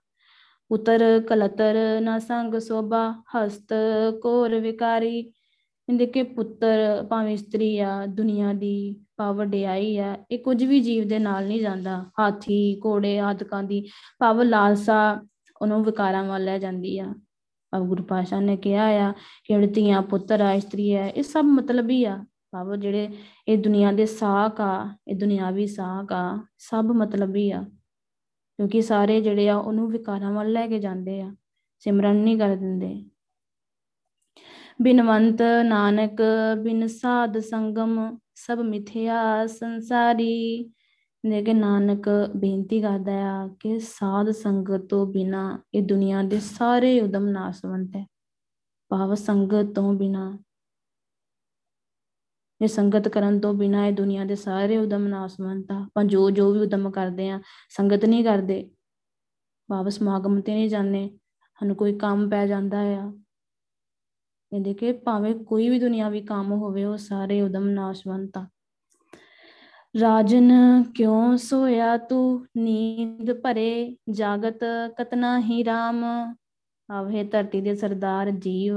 [0.71, 3.73] ਉਤਰ ਕਲਤਰ ਨਾ ਸੰਗ ਸੋਭਾ, ਹਸਤ
[4.23, 5.33] ਕੋਰ ਵਿਕਾਰੀ
[5.91, 11.09] ਕਹਿੰਦੇ ਕਿ ਪੁੱਤਰ ਭਾਵੇਂ ਇਸਤਰੀ ਆ, ਦੁਨੀਆ ਦੀ ਭਾਵ ਵਡਿਆਈ ਆ, ਇਹ ਕੁਝ ਵੀ ਜੀਵ
[11.09, 15.23] ਦੇ ਨਾਲ ਨਹੀਂ ਜਾਂਦਾ। ਹਾਥੀ, ਘੋੜੇ ਆਦਿਕਾਂ ਦੀ ਭਾਵ ਲਾਲਸਾ
[15.63, 17.15] ਉਹਨੂੰ ਵਿਕਾਰਾਂ ਵੱਲ ਲੈ ਜਾਂਦੀ ਆ।
[17.71, 19.13] ਭਾਵ ਗੁਰੂ ਪਾਸ਼ਾ ਨੇ ਕਿਹਾ ਆ
[19.45, 23.09] ਕਿ ਜਿਹੜੇ ਧੀਆਂ ਪੁੱਤਰ ਆ, ਇਸਤਰੀ ਆ, ਇਹ ਸਭ ਮਤਲਬੀ ਆ। ਭਾਵ ਜਿਹੜੇ
[23.49, 27.63] ਇਹ ਦੁਨੀਆ ਦੇ ਸਾਖ ਆ, ਇਹ ਦੁਨਿਆਵੀ ਸਾਖ ਆ, ਸਭ ਮਤਲਬੀ ਆ।
[28.57, 31.35] ਕਿਉਂਕਿ ਸਾਰੇ ਜਿਹੜੇ ਆ ਉਹਨੂੰ ਵਿਕਾਰਾਂ ਵੱਲ ਲੈ ਕੇ ਜਾਂਦੇ ਆ,
[31.79, 33.05] ਸਿਮਰਨ ਨਹੀਂ ਕਰ ਦਿੰਦੇ।
[34.81, 36.23] ਬਿਨਵੰਤ ਨਾਨਕ,
[36.63, 40.73] ਬਿਨ ਸਾਧ ਸੰਗਮ, ਸਭ ਮਿਥਿਆ ਸੰਸਾਰੀ।
[41.25, 47.27] ਲੇਕਿਨ ਨਾਨਕ, ਬੇਨਤੀ ਕਰਦਾ ਆ ਕਿ ਸਾਧ ਸੰਗਤ ਤੋਂ ਬਿਨਾ ਇਹ ਦੁਨੀਆ ਦੇ ਸਾਰੇ ਉਦਮ
[47.29, 48.07] ਨਾਸਵੰਤ ਹੈ।
[48.91, 50.39] ਭਾਵ ਸੰਗਤ ਤੋਂ ਬਿਨਾ,
[52.61, 56.51] ਇਹ ਸੰਗਤ ਕਰਨ ਤੋਂ ਬਿਨਾ ਇਹ ਦੁਨੀਆ ਦੇ ਸਾਰੇ ਉਦਮ ਨਾਸਵੰਤ ਆ। ਆਪਾਂ ਜੋ ਜੋ
[56.53, 58.63] ਵੀ ਉਦਮ ਕਰਦੇ ਆ, ਸੰਗਤ ਨਹੀਂ ਕਰਦੇ।
[59.69, 61.09] ਭਾਵ ਸਮਾਗਮ ਤੇ ਨਹੀਂ ਜਾਂਦੇ,
[61.59, 63.13] ਸਾਨੂੰ ਕੋਈ ਕੰਮ ਪੈ ਜਾਂਦਾ ਆ।
[64.53, 68.47] ਕਹਿੰਦੇ ਕਿ ਭਾਵੇਂ ਕੋਈ ਵੀ ਦੁਨਿਆਵੀ ਕੰਮ ਹੋਵੇ, ਉਹ ਸਾਰੇ ਉਦਮ ਨਾਸ਼ਵੰਤ ਆ
[70.01, 70.53] ਰਾਜਨ,
[70.95, 72.47] ਕਿਉਂ ਸੋਇਆ ਤੂੰ?
[72.57, 74.61] ਨੀਂਦ ਭਰੇ, ਜਾਗਤ
[74.99, 76.05] ਕਤਨਾ ਹੀ RAM
[76.91, 78.75] ਆਵੇ ਧਰਤੀ ਦੇ ਸਰਦਾਰ ਜੀਵ।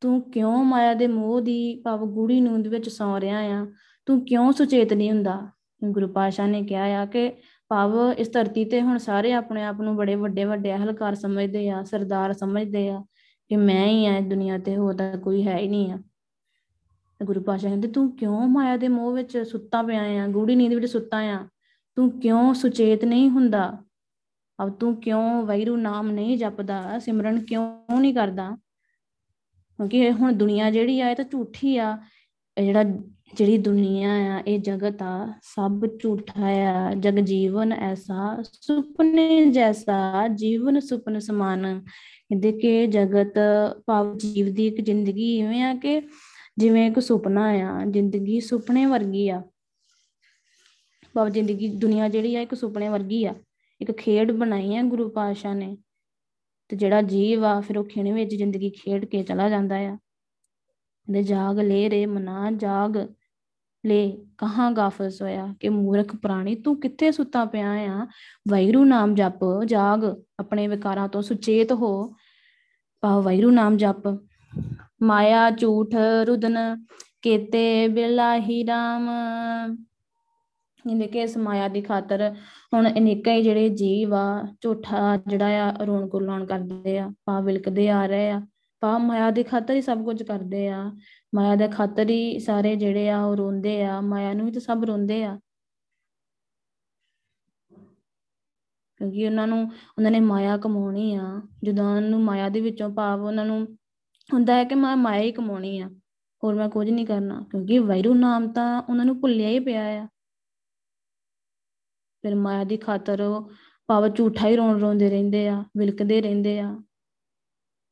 [0.00, 3.66] ਤੂੰ ਕਿਉਂ ਮਾਇਆ ਦੇ ਮੋਹ ਦੀ ਭਾਵ ਗੂੜੀ ਨੀਂਦ ਵਿੱਚ ਸੌ ਰਿਹਾ ਆ?
[4.06, 5.48] ਤੂੰ ਕਿਉਂ ਸੁਚੇਤ ਨਹੀਂ ਹੁੰਦਾ?
[5.84, 7.32] ਗੁਰੂ ਪਾਸ਼ਾ ਨੇ ਕਿਹਾ ਆ ਕਿ
[7.68, 11.82] ਭਾਵ ਇਸ ਧਰਤੀ ਤੇ ਹੁਣ ਸਾਰੇ ਆਪਣੇ ਆਪ ਨੂੰ ਬੜੇ ਵੱਡੇ ਵੱਡੇ ਅਹਲਕਾਰ ਸਮਝਦੇ ਆ,
[11.82, 13.04] ਸਰਦਾਰ ਸਮਝਦੇ ਆ।
[13.48, 15.98] ਕਿ ਮੈਂ ਹੀ ਆ ਦੁਨੀਆ ਤੇ, ਹੋਰ ਤਾਂ ਕੋਈ ਹੈ ਹੀ ਨਹੀਂ ਆ।
[17.24, 20.26] ਗੁਰੂ ਪਾਸ਼ਾ ਕਹਿੰਦੇ, ਤੂੰ ਕਿਉਂ ਮਾਇਆ ਦੇ ਮੋਹ ਵਿੱਚ ਸੁੱਤਾ ਪਿਆ ਆ?
[20.26, 21.48] ਗੂੜੀ ਨੀਂਦ ਵਿੱਚ ਸੁੱਤਾ ਆ।
[21.94, 23.78] ਤੂੰ ਕਿਉਂ ਸੁਚੇਤ ਨਹੀਂ ਹੁੰਦਾ?
[24.62, 26.98] ਅਬ ਤੂੰ ਕਿਉਂ ਵੈਰੂ ਨਾਮ ਨਹੀਂ ਜਪਦਾ?
[26.98, 28.50] ਸਿਮਰਨ ਕਿਉਂ ਨਹੀਂ ਕਰਦਾ?
[29.76, 31.98] ਕਿਉਂਕਿ ਹੁਣ ਦੁਨੀਆ ਜਿਹੜੀ ਆ, ਇਹ ਤਾਂ ਝੂਠੀ ਆ।
[32.58, 32.84] ਇਹ ਜਿਹੜਾ
[33.36, 40.80] ਜਿਹੜੀ ਦੁਨੀਆ ਆ, ਇਹ ਜਗਤ ਆ, ਸਭ ਝੂਠਾ ਆ, ਜਗ ਜੀਵਨ ਐਸਾ, ਸੁਪਨੇ ਜੈਸਾ, ਜੀਵਨ
[40.80, 43.34] ਸੁਪਨ ਸਮਾਨ। ਕਹਿੰਦੇ ਕਿ ਜਗਤ
[43.86, 46.02] ਭਾਵ ਜੀਵ ਦੀ ਇੱਕ ਜ਼ਿੰਦਗੀ ਇਵੇਂ ਆ ਕਿ
[46.58, 49.42] ਜਿਵੇਂ ਇੱਕ ਸੁਪਨਾ ਆ, ਜ਼ਿੰਦਗੀ ਸੁਪਨੇ ਵਰਗੀ ਆ।
[51.14, 53.34] ਭਾਵ ਜ਼ਿੰਦਗੀ, ਦੁਨੀਆ ਜਿਹੜੀ ਆ, ਇੱਕ ਸੁਪਨੇ ਵਰਗੀ ਆ।
[53.80, 55.76] ਇੱਕ ਖੇਡ ਬਣਾਈ ਆ ਗੁਰੂ ਪਾਤਸ਼ਾਹ ਨੇ।
[56.68, 59.98] ਤੇ ਜਿਹੜਾ ਜੀਵ ਆ, ਫਿਰ ਉਹ ਖੇਣੇ ਵਿੱਚ ਜ਼ਿੰਦਗੀ ਖੇਡ ਕੇ ਚਲਾ ਜਾਂਦਾ ਆ।
[61.10, 63.08] ਦੇ ਜਾਗ ਲੈ ਰੇ ਮਨਾ ਜਾਗ।
[63.86, 68.06] ਲੈ ਕਹਾਂ ਗਾਫਲ ਸੋਇਆ ਕਿ ਮੂਰਖ ਪ੍ਰਾਣੀ, ਤੂੰ ਕਿੱਥੇ ਸੁੱਤਾ ਪਿਆ ਆ?
[68.48, 70.04] ਵੈਰੂ ਨਾਮ ਜਪ, ਜਾਗ,
[70.38, 72.12] ਆਪਣੇ ਵਿਕਾਰਾਂ ਤੋਂ ਸੁਚੇਤ ਹੋ।
[73.00, 74.18] ਪਾ ਵੈਰੂ ਨਾਮ ਜਪ।
[75.02, 75.94] ਮਾਇਆ, ਝੂਠ,
[76.26, 76.84] ਰੁਦਨ,
[77.22, 79.10] ਕੇਤੇ, ਬਿਲਾਹੀ, ਰਾਮ।
[80.86, 82.34] ਜਿਵੇਂ ਕਿ ਇਸ ਮਾਇਆ ਦੀ ਖਾਤਰ
[82.74, 87.90] ਹੁਣ ਅਨੇਕਾਂ ਹੀ ਜਿਹੜੇ ਜੀਵ ਆ, ਝੂਠਾ ਜਿਹੜਾ ਆ ਰੋਣ ਗੁਲਾਉਣ ਕਰਦੇ ਆ, ਪਾ ਵਿਲਕਦੇ
[87.90, 88.42] ਆ ਰਹੇ ਆ।
[88.84, 90.92] ਪਾ ਮਾਇਆ ਦੀ ਖਾਤਰ ਹੀ ਸਭ ਕੁਝ ਕਰਦੇ ਆ।
[91.34, 94.84] ਮਾਇਆ ਦੇ ਖਾਤਰ ਹੀ ਸਾਰੇ ਜਿਹੜੇ ਆ ਉਹ ਰੋਂਦੇ ਆ, ਮਾਇਆ ਨੂੰ ਵੀ ਤਾਂ ਸਭ
[94.84, 95.38] ਰੋਂਦੇ ਆ।
[98.96, 99.62] ਕਿਉਂਕਿ ਉਹਨਾਂ ਨੂੰ,
[99.98, 103.66] ਉਹਨਾਂ ਨੇ ਮਾਇਆ ਕਮਾਉਣੀ ਆ। ਜਦੋਂ ਉਹਨਾਂ ਨੂੰ ਮਾਇਆ ਦੇ ਵਿੱਚੋਂ ਭਾਵ ਉਹਨਾਂ ਨੂੰ
[104.32, 105.88] ਹੁੰਦਾ ਹੈ ਕਿ ਮੈਂ ਮਾਇਆ ਹੀ ਕਮਾਉਣੀ ਆ,
[106.44, 110.08] ਹੋਰ ਮੈਂ ਕੁਝ ਨਹੀਂ ਕਰਨਾ। ਕਿਉਂਕਿ ਵੈਰੂ ਨਾਮ ਤਾਂ ਉਹਨਾਂ ਨੂੰ ਭੁੱਲਿਆ ਹੀ ਪਿਆ ਆ।
[112.22, 113.50] ਫਿਰ ਮਾਇਆ ਦੀ ਖਾਤਰ ਉਹ
[113.86, 116.82] ਭਾਵ ਝੂਠਾ ਹੀ ਰੋਣ ਰੋਂਦੇ ਰਹਿੰਦੇ ਆ, ਵਿਲਕਦੇ ਰਹਿੰਦੇ ਆ।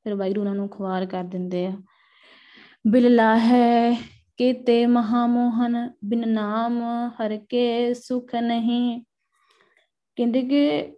[0.05, 1.73] ਫਿਰ ਵੈਰੂ ਉਹਨਾਂ ਨੂੰ ਖਵਾਰ ਕਰ ਦਿੰਦੇ ਆ।
[2.87, 3.93] ਬਿਲਲਾ ਹੈ
[4.37, 9.01] ਕੀਤੇ ਮਹਾਮੋਹਨ, ਬਿਨ ਨਾਮ ਹਰ ਕੇ ਸੁਖ ਨਹੀਂ।
[10.17, 10.93] ਕਹਿੰਦੇ ਕਿ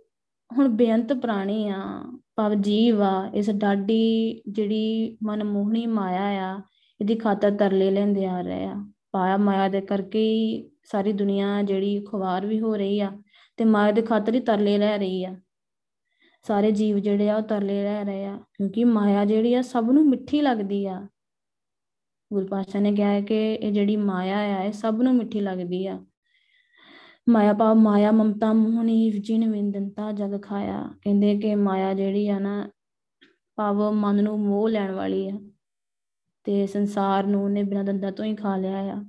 [0.59, 2.05] ਹੁਣ ਬੇਅੰਤ ਪ੍ਰਾਣੀ ਆ,
[2.37, 6.63] ਭਾਵ ਜੀਵ ਆ, ਇਸ ਡਾਡੀ ਜਿਹੜੀ ਮਨਮੋਹਣੀ ਮਾਇਆ ਆ,
[7.01, 8.75] ਇਹਦੀ ਖਾਤਰ ਤਰਲੇ ਲੈਂਦੇ ਆ ਰਹੇ ਆ।
[9.13, 13.13] ਪਾਇਆ ਮਾਇਆ ਦੇ ਕਰਕੇ ਹੀ ਸਾਰੀ ਦੁਨੀਆ ਜਿਹੜੀ ਖਵਾਰ ਵੀ ਹੋ ਰਹੀ ਆ
[13.57, 15.37] ਤੇ ਮਾਇਆ ਦੇ ਖਾਤਰ ਹੀ ਤਰਲੇ ਲੈ ਰਹੀ ਆ।
[16.45, 20.09] ਸਾਰੇ ਜੀਵ ਜਿਹੜੇ ਆ ਉਹ ਤਰਲੇ ਲੈ ਰਹੇ ਆ, ਕਿਉਂਕਿ ਮਾਇਆ ਜਿਹੜੀ ਆ ਸਭ ਨੂੰ
[20.09, 21.07] ਮਿੱਠੀ ਲੱਗਦੀ ਆ।
[22.31, 25.87] ਗੁਰੂ ਪਾਤਸ਼ਾਹ ਨੇ ਕਿਹਾ ਹੈ ਕਿ ਇਹ ਜਿਹੜੀ ਮਾਇਆ ਆ, ਇਹ ਸਭ ਨੂੰ ਮਿੱਠੀ ਲੱਗਦੀ
[25.87, 25.99] ਆ।
[27.29, 32.71] ਮਾਇਆ ਭਾਵ ਮਾਇਆ ਮਮਤਾ ਮੋਹਣੀ ਜਿਨ ਵਿੰਦਨਤਾ ਜਗ ਖਾਇਆ। ਕਹਿੰਦੇ ਕਿ ਮਾਇਆ ਜਿਹੜੀ ਆ ਨਾ,
[33.59, 35.39] ਭਾਵ ਮਨ ਨੂੰ ਮੋਹ ਲੈਣ ਵਾਲੀ ਆ
[36.45, 39.03] ਤੇ ਸੰਸਾਰ ਨੂੰ ਉਹਨੇ ਬਿਨਾਂ ਦੰਦਾਂ ਤੋਂ ਹੀ ਖਾ ਲਿਆ ਆ।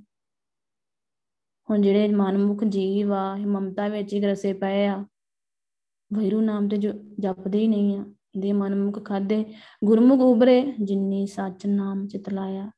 [1.68, 5.04] ਹੁਣ ਜਿਹੜੇ ਮਨਮੁਖ ਜੀਵ ਆ ਮਮਤਾ ਵਿੱਚ ਹੀ ਗਰਸੇ ਪਏ ਆ।
[6.12, 8.04] ਵੈਰੂ ਨਾਮ ਤੇ ਜੋ ਜਪਦੇ ਹੀ ਨਹੀਂ ਆ
[8.36, 9.44] ਇਹਦੇ ਮਨਮੁਖ ਖਾਦੇ
[9.84, 12.70] ਗੁਰਮੁਖ ਉਬਰੇ ਜਿੰਨੀ ਸੱਚ ਨਾਮ ਚਿਤ ਲਾਇਆ।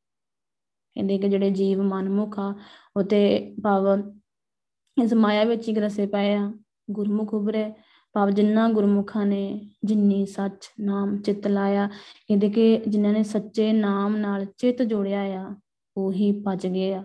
[0.96, 2.54] ਕਹਿੰਦੇ ਕਿ ਜਿਹੜੇ ਜੀਵ ਮਨਮੁਖ ਆ,
[2.96, 3.86] ਉਹ ਤੇ ਭਾਵ
[5.02, 6.52] ਇਸ ਮਾਇਆ ਵਿੱਚ ਹੀ ਗਰਸੇ ਪਏ ਆ।
[6.90, 7.72] ਗੁਰਮੁਖ ਉਬਰੇ
[8.12, 11.86] ਭਾਵ ਜਿੰਨਾ ਗੁਰਮੁਖਾਂ ਨੇ ਜਿੰਨੀ ਸੱਚ ਨਾਮ ਚਿਤ ਲਾਇਆ।
[12.28, 15.54] ਕਹਿੰਦੇ ਕਿ ਜਿਨ੍ਹਾਂ ਨੇ ਸੱਚੇ ਨਾਮ ਨਾਲ ਚਿਤ ਜੋੜਿਆ ਆ,
[15.96, 17.04] ਉਹੀ ਭਜ ਗਏ ਆ।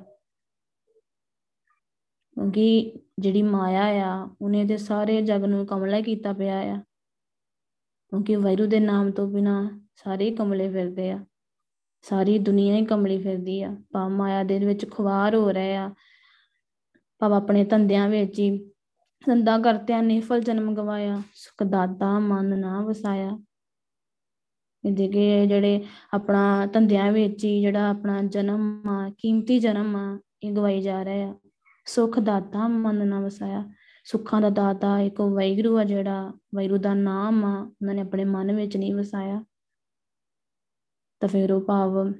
[2.33, 6.83] ਕਿਉਂਕਿ ਜਿਹੜੀ ਮਾਇਆ ਆ, ਉਹਨੇ ਤੇ ਸਾਰੇ ਜਗ ਨੂੰ ਕਮਲਾ ਕੀਤਾ ਪਿਆ ਆ।
[8.09, 11.25] ਕਿਉਂਕਿ ਵੈਰੂ ਦੇ ਨਾਮ ਤੋਂ ਬਿਨਾ ਸਾਰੇ ਕਮਲੇ ਫਿਰਦੇ ਆ।
[12.01, 15.93] ਸਾਰੀ ਦੁਨੀਆ ਹੀ ਕਮਲੀ ਫਿਰਦੀ ਆ। ਪਾ ਮਾਇਆ ਦੇ ਵਿੱਚ ਖੁਵਾਰ ਹੋ ਰਹੇ ਆ।
[17.19, 18.57] ਭਾਵ ਆਪਣੇ ਧੰਦਿਆਂ ਵਿੱਚ ਹੀ
[19.27, 23.39] ਧੰਦਾ ਕਰਤਿਆਂ ਨੇ ਫਲ ਜਨਮ ਗਵਾਇਆ, ਸੁਖ ਦਾਤਾ ਮਨ ਨਾ ਵਸਾਇਆ।
[24.85, 30.51] ਇਹਦੇ ਕਿ ਜਿਹੜੇ ਆਪਣਾ ਧੰਦਿਆਂ ਵਿੱਚ ਹੀ ਜਿਹੜਾ ਆਪਣਾ ਜਨਮ ਆ, ਕੀਮਤੀ ਜਨਮ ਆ, ਇਹ
[30.51, 31.42] ਗਵਾਈ ਜਾ ਰਿਹਾ ਆ।
[31.85, 33.73] ਸੁਖ ਦਾਤਾ ਮਨ ਨਾ ਵਸਾਇਆ।
[34.05, 38.55] ਸੁੱਖਾਂ ਦਾ ਦਾਤਾ ਇੱਕ ਵੈਗਰੂ ਆ ਜਿਹੜਾ ਵੈਗਰੂ ਦਾ ਨਾਮ ਆ, ਉਹਨਾਂ ਨੇ ਆਪਣੇ ਮਨ
[38.55, 39.43] ਵਿੱਚ ਨਹੀਂ ਵਸਾਇਆ।
[41.19, 42.13] ਤਾਂ ਫਿਰ ਉਹ ਭਾਵ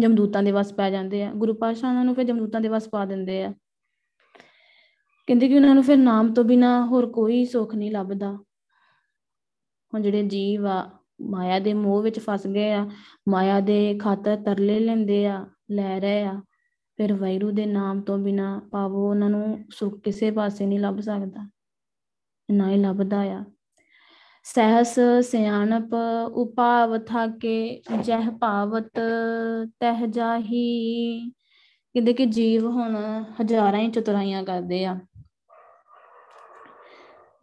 [0.00, 3.04] ਜਮਦੂਤਾਂ ਦੇ ਵਸ ਪੈ ਜਾਂਦੇ ਆ। ਗੁਰੂ ਪਾਤਸ਼ਾਹ ਉਹਨਾਂ ਨੂੰ ਫਿਰ ਜਮਦੂਤਾਂ ਦੇ ਵਸ ਪਾ
[3.04, 3.54] ਦਿੰਦੇ ਆ।
[5.26, 8.32] ਕਹਿੰਦੇ ਕਿ ਉਹਨਾਂ ਨੂੰ ਫਿਰ ਨਾਮ ਤੋਂ ਬਿਨਾ ਹੋਰ ਕੋਈ ਸੁੱਖ ਨਹੀਂ ਲੱਭਦਾ।
[9.94, 12.90] ਹੁਣ ਜਿਹੜੇ ਜੀਵ ਆ, ਮਾਇਆ ਦੇ ਮੋਹ ਵਿੱਚ ਫਸ ਗਏ ਆ,
[13.28, 16.42] ਮਾਇਆ ਦੇ ਖਾਤਰ ਤਰਲੇ ਲੈਂਦੇ ਆ, ਲੈ ਰਹੇ ਆ।
[17.02, 21.46] ਫਿਰ ਵੈਰੂ ਦੇ ਨਾਮ ਤੋਂ ਬਿਨਾ ਪਾਵੋ ਉਹਨਾਂ ਨੂੰ ਸੁੱਖ ਕਿਸੇ ਪਾਸੇ ਨਹੀਂ ਲੱਭ ਸਕਦਾ,
[22.48, 23.44] ਨਾ ਹੀ ਲੱਭਦਾ ਆ।
[24.46, 25.94] ਸਹਸ ਸਿਆਣਪ
[26.34, 29.00] ਉਪਾਵ ਥਾਕੇ ਜਹ ਭਾਵਤ
[29.80, 31.30] ਤਹ ਜਾਹੀ।
[31.94, 32.96] ਕਹਿੰਦੇ ਕਿ ਜੀਵ ਹੁਣ
[33.40, 34.94] ਹਜ਼ਾਰਾਂ ਹੀ ਚਤੁਰਾਈਆਂ ਕਰਦੇ ਆ।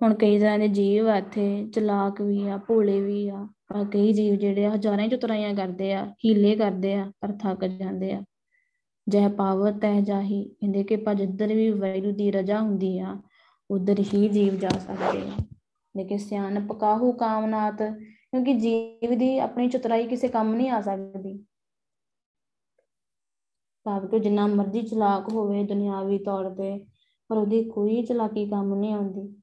[0.02, 4.14] ਹੁਣ ਕਈ ਤਰ੍ਹਾਂ ਦੇ ਜੀਵ ਆ ਇੱਥੇ, ਚਲਾਕ ਵੀ ਆ, ਭੋਲੇ ਵੀ ਆ। ਪਰ ਕਈ
[4.14, 8.24] ਜੀਵ ਜਿਹੜੇ ਆ ਹਜ਼ਾਰਾਂ ਹੀ ਚਤੁਰਾਈਆਂ ਕਰਦੇ ਆ, ਹੀਲੇ ਕਰਦੇ ਆ, ਪਰ ਥੱਕ ਜਾਂਦੇ ਆ।
[9.10, 13.22] ਜਹ ਪਾਵਤ ਤਹ ਜਾਹੀ, ਕਹਿੰਦੇ ਕਿ ਪਰ ਜਿੱਧਰ ਵੀ ਵੈਰੂ ਦੀ ਰਜਾ ਹੁੰਦੀ ਆ,
[13.72, 15.44] ਉਧਰ ਹੀ ਜੀਵ ਜਾ ਸਕਦੇ ਆ।
[15.98, 17.82] ਲੇਕਿਨ ਸਿਆਣਪ ਕਾਹੂ ਕਾਮਨਾਤ,
[18.32, 21.46] ਕਿਉਂਕਿ ਜੀਵ ਦੀ ਆਪਣੀ ਚਤੁਰਾਈ ਕਿਸੇ ਕੰਮ ਨਹੀਂ ਆ ਸਕਦੀ।
[23.84, 26.86] ਭਾਵ ਕਿ ਜਿੰਨਾ ਮਰਜ਼ੀ ਚਲਾਕ ਹੋਵੇ, ਦੁਨਿਆਵੀ ਤੌਰ ਤੇ,
[27.30, 29.42] ਪਰ ਉਹਦੀ ਕੋਈ ਚਲਾਕੀ ਕੰਮ ਨਹੀਂ ਆਉਂਦੀ।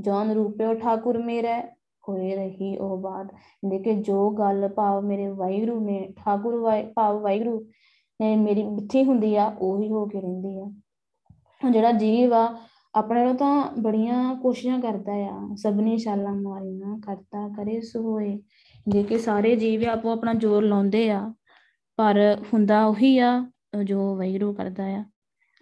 [0.00, 1.62] ਜਨ ਰੂਪਿਓ ਠਾਕੁਰ ਮੇਰਾ,
[2.08, 3.26] ਹੋਏ ਰਹੀ ਉਹ ਬਾਤ।
[3.68, 7.72] ਦੇਖੇ ਜੋ ਗੱਲ ਭਾਵ ਮੇਰੇ ਵਾਹਿਗੁਰੂ ਨੇ, ਠਾਕੁਰ ਭਾਵ ਵਾਹਿਗੁਰੂ ਨੇ
[8.20, 12.46] ਮੇਰੀ ਮਿੱਥੀ ਹੁੰਦੀ ਆ, ਉਹੀ ਹੋ ਕੇ ਰਹਿੰਦੀ ਆ। ਜਿਹੜਾ ਜੀਵ ਆ,
[12.94, 18.38] ਆਪਣੇ ਨੂੰ ਤਾਂ ਬੜੀਆਂ ਕੋਸ਼ਿਸ਼ਾਂ ਕਰਦਾ ਆ। ਸਭਨੀ ਛਾਲਾਂ ਮਾਰੀਆਂ, ਕਰਤਾ, ਕਰੇ ਸੋ ਹੋਏ
[18.88, 21.32] ਜੇ ਕਿ ਸਾਰੇ ਜੀਵ ਆਪੋ ਆਪਣਾ ਜ਼ੋਰ ਲਾਉਂਦੇ ਆ,
[21.98, 22.20] ਪਰ
[22.52, 23.46] ਹੁੰਦਾ ਉਹੀ ਆ,
[23.84, 25.04] ਜੋ ਵੈਰੂ ਕਰਦਾ ਆ।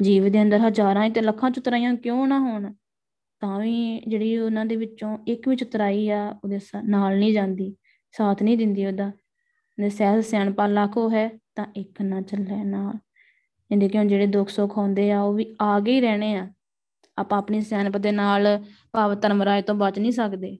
[0.00, 2.72] ਜੀਵ ਦੇ ਅੰਦਰ ਹਜ਼ਾਰਾਂ ਤੇ ਲੱਖਾਂ ਚਤਰਾਈਆਂ ਕਿਉਂ ਨਾ ਹੋਣ,
[3.42, 7.74] ਤਾਂ ਵੀ ਜਿਹੜੀ ਉਹਨਾਂ ਦੇ ਵਿੱਚੋਂ ਇੱਕ ਵੀ ਚਤਰਾਈ ਆ, ਉਹਦੇ ਨਾਲ ਨਹੀਂ ਜਾਂਦੀ,
[8.14, 9.10] ਸਾਥ ਨਹੀਂ ਦਿੰਦੀ ਉਹਦਾ।
[9.78, 12.98] ਨੇ ਸਹਿਜ ਸਿਆਣਪਾ ਲਾਖੋ ਹੈ ਤਾਂ ਇੱਕ ਨਾ ਚੱਲੇ ਨਾਲ।
[13.70, 16.52] ਇਹਦੇ ਕਿਉਂ ਜਿਹੜੇ ਦੁੱਖ ਸੁੱਖ ਹੁੰਦੇ ਆ, ਉਹ ਵੀ ਆ ਗਏ ਹੀ ਰਹਿਣੇ ਆ।
[17.18, 20.58] ਆਪਾਂ ਆਪਣੀ ਸਿਆਣਪ ਦੇ ਨਾਲ ਭਾਵ ਧਰਮਰਾਜ ਤੋਂ ਬਚ ਨਹੀਂ ਸਕਦੇ।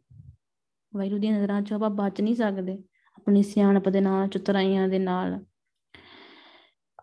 [0.96, 2.84] ਵੈਰੂ ਦੀਆਂ ਨਜ਼ਰਾਂ 'ਚੋਂ ਆਪਾਂ ਬਚ ਨਹੀਂ ਸਕਦੇ,
[3.16, 5.44] ਆਪਣੀ ਸਿਆਣਪ ਦੇ ਨਾਲ, ਚਤਰਾਈਆਂ ਦੇ ਨਾਲ।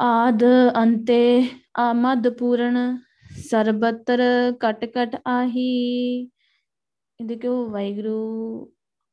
[0.01, 0.43] ਆਦ
[0.83, 2.99] ਅੰਤੇ ਆਮਦ ਪੂਰਨ,
[3.49, 4.21] ਸਰਬਤਰ
[4.59, 6.19] ਕਟ ਕਟ ਆਹੀ।
[7.21, 8.71] ਇਹਦੇ ਕਿ ਉਹ ਵੈਗਰੂ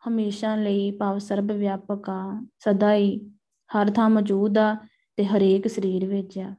[0.08, 3.35] ਹਮੇਸ਼ਾ ਲਈ ਭਾਵ ਸਰਬ ਵਿਆਪਕ ਆ, ਸਦਾ ਹੀ।
[3.70, 4.74] ਹਰ ਥਾਂ ਮੌਜੂਦ ਆ
[5.18, 6.54] ਤੇ ਹਰੇਕ ਸਰੀਰ ਵਿੱਚ ਆ।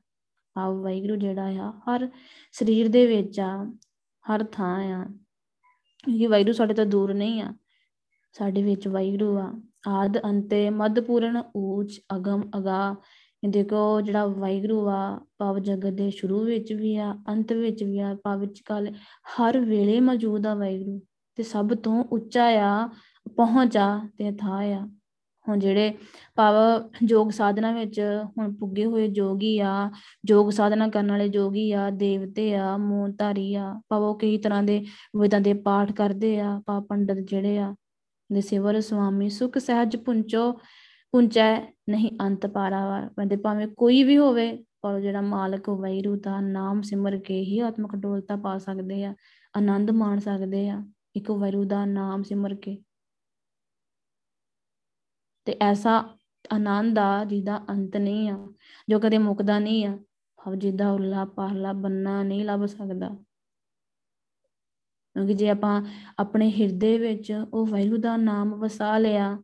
[0.55, 2.09] ਭਾਵ ਵਾਹਿਗੁਰੂ ਜਿਹੜਾ ਆ, ਹਰ
[2.51, 3.51] ਸਰੀਰ ਦੇ ਵਿੱਚ ਆ,
[4.25, 5.05] ਹਰ ਥਾਂ ਆ।
[6.09, 7.53] ਇਹ ਵਾਹਿਗੁਰੂ ਸਾਡੇ ਤੋਂ ਦੂਰ ਨਹੀਂ ਆ,
[8.35, 9.51] ਸਾਡੇ ਵਿੱਚ ਵਾਹਿਗੁਰੂ ਆ।
[9.87, 12.95] ਆਦ ਅੰਤੇ ਮਦ ਪੂਰਨ ਊਚ ਅਗਮ ਅਗਾ
[13.49, 18.15] ਦੇਖੋ ਜਿਹੜਾ ਵਾਹਿਗੁਰੂ ਆ, ਭਾਵ ਜਗਤ ਦੇ ਸ਼ੁਰੂ ਵਿੱਚ ਵੀ ਆ, ਅੰਤ ਵਿੱਚ ਵੀ ਆ,
[18.23, 18.91] ਭਾਵ ਕਾਲ
[19.33, 20.99] ਹਰ ਵੇਲੇ ਮੌਜੂਦ ਆ ਵਾਹਿਗੁਰੂ।
[21.37, 22.87] ਤੇ ਸਭ ਤੋਂ ਉੱਚਾ ਆ,
[23.35, 24.87] ਪਹੁੰਚ ਆ ਤੇ ਥਾ ਆ।
[25.47, 25.93] ਹੁਣ ਜਿਹੜੇ
[26.35, 26.55] ਭਾਵ
[27.09, 27.99] ਯੋਗ ਸਾਧਨਾ ਵਿੱਚ
[28.37, 29.91] ਹੁਣ ਪੁੱਗੇ ਹੋਏ ਜੋਗੀ ਆ,
[30.29, 34.85] ਯੋਗ ਸਾਧਨਾ ਕਰਨ ਵਾਲੇ ਜੋਗੀ ਆ, ਦੇਵਤੇ ਆ ਮੂੰਧਾਰੀ ਆ, ਭਾਵ ਉਹ ਕਈ ਤਰ੍ਹਾਂ ਦੇ
[35.17, 37.75] ਵੇਦਾਂ ਦੇ ਪਾਠ ਕਰਦੇ ਆ, ਭਾਵ ਪੰਡਤ ਜਿਹੜੇ ਆ,
[38.29, 40.51] ਦੇ ਸਿਵਰ ਸੁਆਮੀ, ਸੁਖ ਸਹਿਜ ਪੁੰਚੋ,
[41.11, 46.81] ਪੁੰਚੈ ਨਹੀਂ ਅੰਤ ਪਾਰਾਵਾਰ ਕਹਿੰਦੇ ਭਾਵੇਂ ਕੋਈ ਵੀ ਹੋਵੇ, ਪਰ ਜਿਹੜਾ ਮਾਲਕ ਵੈਰੂ ਦਾ ਨਾਮ
[46.81, 49.15] ਸਿਮਰ ਕੇ ਹੀ ਆਤਮਕ ਡੋਲਤਾ ਪਾ ਸਕਦੇ ਆ,
[49.57, 50.83] ਆਨੰਦ ਮਾਣ ਸਕਦੇ ਆ,
[51.15, 52.77] ਇੱਕ ਵੈਰੂ ਦਾ ਨਾਮ ਸਿਮਰ ਕੇ।
[55.47, 55.97] ਤੇ ਐਸਾ
[56.53, 58.47] ਆਨੰਦ ਆ ਜਿਹਦਾ ਅੰਤ ਨਹੀਂ ਆ,
[58.89, 59.97] ਜੋ ਕਦੇ ਮੁੱਕਦਾ ਨਹੀਂ ਆ
[60.39, 63.09] ਹਵ ਜਿਹਦਾ ਉੱਲਾ ਪਾਹਲਾ ਬੰਨਾ ਨਹੀਂ ਲੱਭ ਸਕਦਾ।
[65.15, 65.81] ਕਿਉਂਕਿ ਜੇ ਆਪਾਂ
[66.19, 69.37] ਆਪਣੇ ਹਿਰਦੇ ਵਿੱਚ ਉਹ ਵੈਰੂ ਦਾ ਨਾਮ ਵਸਾ ਲਿਆ,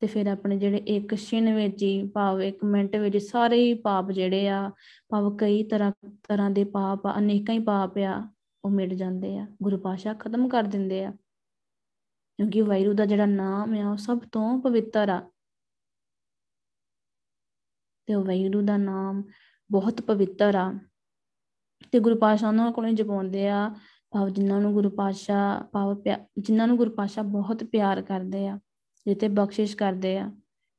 [0.00, 4.10] ਤੇ ਫਿਰ ਆਪਣੇ ਜਿਹੜੇ ਇੱਕ ਛਿਨ ਵਿੱਚ ਹੀ, ਭਾਵ ਇੱਕ ਮਿੰਟ ਵਿੱਚ ਸਾਰੇ ਹੀ ਪਾਪ
[4.10, 4.70] ਜਿਹੜੇ ਆ,
[5.08, 5.92] ਭਾਵ ਕਈ ਤਰ੍ਹਾਂ
[6.28, 8.28] ਤਰ੍ਹਾਂ ਦੇ ਪਾਪ ਆ, ਅਨੇਕਾਂ ਹੀ ਪਾਪ ਆ,
[8.64, 11.12] ਉਹ ਮਿਟ ਜਾਂਦੇ ਆ, ਗੁਰੂ ਪਾਸ਼ਾ ਖਤਮ ਕਰ ਦਿੰਦੇ ਆ।
[12.42, 15.30] ਕਿਉਂਕਿ ਵੈਰੂ ਦਾ ਜਿਹੜਾ ਨਾਮ ਆ ਉਹ ਸਭ ਤੋਂ ਪਵਿੱਤਰ ਆ।
[18.06, 19.22] ਤੇ ਉਹ ਵੈਰੂ ਦਾ ਨਾਮ
[19.72, 20.78] ਬਹੁਤ ਪਵਿੱਤਰ ਆ।
[21.92, 23.74] ਤੇ ਗੁਰੂ ਪਾਸ਼ਾ ਉਹਨਾਂ ਕੋਲੋਂ ਜਪਾਉਂਦੇ ਆ,
[24.10, 26.02] ਭਾਵ ਜਿਨ੍ਹਾਂ ਨੂੰ ਗੁਰੂ ਪਾਸ਼ਾ ਭਾਵ
[26.38, 28.58] ਜਿਨ੍ਹਾਂ ਨੂੰ ਗੁਰੂ ਪਾਸ਼ਾ ਬਹੁਤ ਪਿਆਰ ਕਰਦੇ ਆ
[29.06, 30.32] ਜਿੱਤੇ ਬਖਸ਼ਿਸ਼ ਕਰਦੇ ਆ।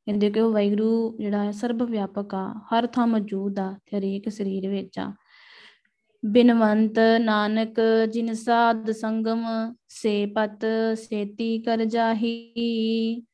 [0.06, 4.30] ਕਹਿੰਦੇ ਕਿ ਉਹ ਵੈਗਰੂ ਜਿਹੜਾ ਹੈ ਸਰਬ ਵਿਆਪਕ ਆ, ਹਰ ਥਾਂ ਮੌਜੂਦ ਆ ਤੇ ਹਰੇਕ
[4.30, 5.14] ਸਰੀਰ ਵਿੱਚ ਆ।
[6.24, 7.80] ਬਿਨਵੰਤ ਨਾਨਕ
[8.14, 9.46] ਜਿਨ ਸਾਧ ਸੰਗਮ,
[9.88, 13.26] ਸੇ ਪਤ ਸੇਤੀ ਕਰ ਜਾਹੀ।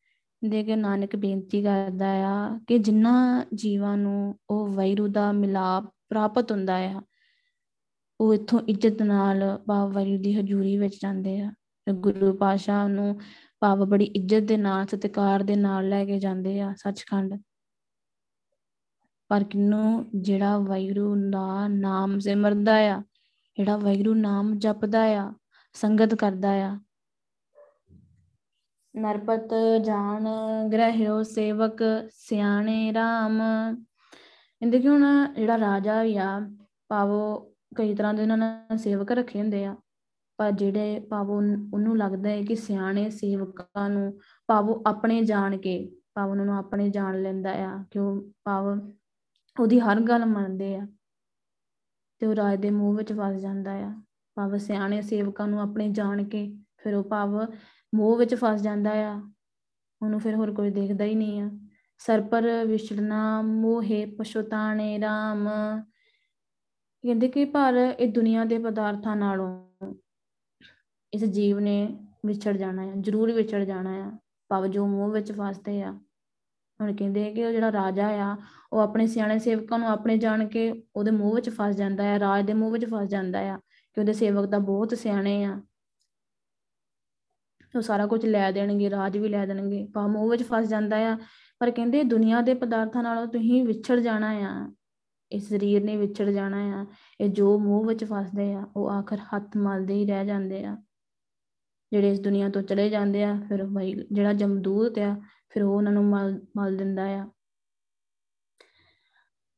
[0.41, 6.51] ਦੇ ਕੇ ਨਾਨਕ ਬੇਨਤੀ ਕਰਦਾ ਆ ਕਿ ਜਿਨ੍ਹਾਂ ਜੀਵਾਂ ਨੂੰ ਉਹ ਵੈਰੂ ਦਾ ਮਿਲਾਪ ਪ੍ਰਾਪਤ
[6.51, 7.01] ਹੁੰਦਾ ਆ,
[8.19, 11.51] ਉਹ ਇਥੋਂ ਇੱਜ਼ਤ ਨਾਲ ਬਾਬਾ ਵੈਰੂ ਦੀ ਹਜ਼ੂਰੀ ਵਿੱਚ ਜਾਂਦੇ ਆ।
[11.93, 13.19] ਗੁਰੂ ਪਾਸ਼ਾ ਨੂੰ
[13.59, 17.33] ਭਾਵ ਬੜੀ ਇੱਜ਼ਤ ਦੇ ਨਾਲ, ਸਤਿਕਾਰ ਦੇ ਨਾਲ ਲੈ ਕੇ ਜਾਂਦੇ ਆ ਸੱਚਖੰਡ।
[19.29, 23.03] ਪਰ ਕਿਨੂੰ ਜਿਹੜਾ ਵੈਗਰੂ ਦਾ ਨਾਮ ਸਿਮਰਦਾ ਆ,
[23.57, 25.33] ਜਿਹੜਾ ਵੈਗਰੂ ਨਾਮ ਜਪਦਾ ਆ,
[25.73, 26.79] ਸੰਗਤ ਕਰਦਾ ਆ।
[28.95, 29.49] ਨਰਪਤ
[29.85, 30.27] ਜਾਣ
[30.69, 31.77] ਗ੍ਰਹਿਓ ਸੇਵਕ
[32.11, 33.41] ਸਿਆਣੇ RAM
[34.61, 36.49] ਇਹਦੇ ਕਿ ਹੁਣ ਜਿਹੜਾ ਰਾਜਾ ਆ,
[36.87, 39.75] ਭਾਵੋ ਕਈ ਤਰ੍ਹਾਂ ਦੇ ਉਹਨਾਂ ਨੇ ਸੇਵਕ ਰੱਖੇ ਹੁੰਦੇ ਆ।
[40.37, 46.29] ਪਰ ਜਿਹੜੇ ਭਾਵ ਉਹਨੂੰ ਲੱਗਦਾ ਹੈ ਕਿ ਸਿਆਣੇ ਸੇਵਕਾਂ ਨੂੰ ਭਾਵ ਆਪਣੇ ਜਾਣ ਕੇ, ਭਾਵ
[46.29, 48.91] ਉਹਨਾਂ ਨੂੰ ਆਪਣੇ ਜਾਣ ਲੈਂਦਾ ਆ। ਕਿ ਉਹ ਭਾਵ
[49.55, 50.85] ਉਹਦੀ ਹਰ ਗੱਲ ਮੰਨਦੇ ਆ
[52.21, 53.91] ਤੇ ਉਹ ਰਾਜ ਦੇ ਮੂੰਹ ਵਿੱਚ ਫਸ ਜਾਂਦਾ ਆ।
[54.37, 56.45] ਭਾਵ ਸਿਆਣੇ ਸੇਵਕਾਂ ਨੂੰ ਆਪਣੇ ਜਾਣ ਕੇ
[56.77, 57.35] ਫਿਰ ਉਹ ਭਾਵ
[57.93, 59.13] ਮੋਹ ਵਿੱਚ ਫਸ ਜਾਂਦਾ ਆ,
[60.01, 61.49] ਉਹਨੂੰ ਫਿਰ ਹੋਰ ਕੋਈ ਦੇਖਦਾ ਹੀ ਨਹੀਂ ਆ।
[62.01, 65.47] ਸਰਪਰ ਵਿਛੜਨਾ, ਮੋਹੇ ਪਛਤਾਣੇ RAM
[67.03, 69.93] ਕਹਿੰਦੇ ਕਿ ਪਰ ਇਹ ਦੁਨੀਆ ਦੇ ਪਦਾਰਥਾਂ ਨਾਲੋਂ
[71.13, 71.87] ਇਸ ਜੀਵ ਨੇ
[72.25, 74.11] ਵਿਛੜ ਜਾਣਾ ਹੈ ਜ਼ਰੂਰ ਵਿਛੜ ਜਾਣਾ ਹੈ
[74.49, 75.93] ਭਾਵ ਜੋ ਮੋਹ ਵਿੱਚ ਫਸਦੇ ਆ।
[76.79, 78.35] ਹੁਣ ਕਹਿੰਦੇ ਕਿ ਉਹ ਜਿਹੜਾ ਰਾਜਾ ਆ,
[78.73, 82.45] ਉਹ ਆਪਣੇ ਸਿਆਣੇ ਸੇਵਕਾਂ ਨੂੰ ਆਪਣੇ ਜਾਣ ਕੇ ਉਹਦੇ ਮੂੰਹ ਵਿੱਚ ਫਸ ਜਾਂਦਾ ਹੈ ਰਾਜ
[82.45, 83.57] ਦੇ ਮੂੰਹ ਵਿੱਚ ਫਸ ਜਾਂਦਾ ਆ
[83.93, 85.61] ਕਿ ਉਹਦੇ ਸੇਵਕ ਤਾਂ ਬਹੁਤ ਸਿਆਣੇ ਆ।
[87.73, 91.17] ਉਹ ਸਾਰਾ ਕੁਝ ਲੈ ਦੇਣਗੇ, ਰਾਜ ਵੀ ਲੈ ਦੇਣਗੇ ਪਾ ਮੂੰਹ ਵਿੱਚ ਫਸ ਜਾਂਦਾ ਆ,
[91.59, 94.71] ਪਰ ਕਹਿੰਦੇ ਦੁਨੀਆ ਦੇ ਪਦਾਰਥਾਂ ਨਾਲੋਂ ਤੁਸੀਂ ਵਿਛੜ ਜਾਣਾ ਆ।
[95.31, 96.85] ਇਸ ਸਰੀਰ ਨੇ ਵਿਛੜ ਜਾਣਾ ਆ,
[97.21, 100.77] ਇਹ ਜੋ ਮੂੰਹ ਵਿੱਚ ਫਸਦੇ ਆ, ਉਹ ਆਖਰ ਹੱਥ ਮਲਦੇ ਹੀ ਰਹਿ ਜਾਂਦੇ ਆ।
[101.91, 105.15] ਜਿਹੜੇ ਇਸ ਦੁਨੀਆ ਤੋਂ ਚਲੇ ਜਾਂਦੇ ਆ, ਫਿਰ ਭਾਈ ਜਿਹੜਾ ਜਮਦੂਤ ਆ
[105.49, 107.29] ਫਿਰ ਉਹ ਉਹਨਾਂ ਨੂੰ ਮਲ ਮਲ ਦਿੰਦਾ ਆ।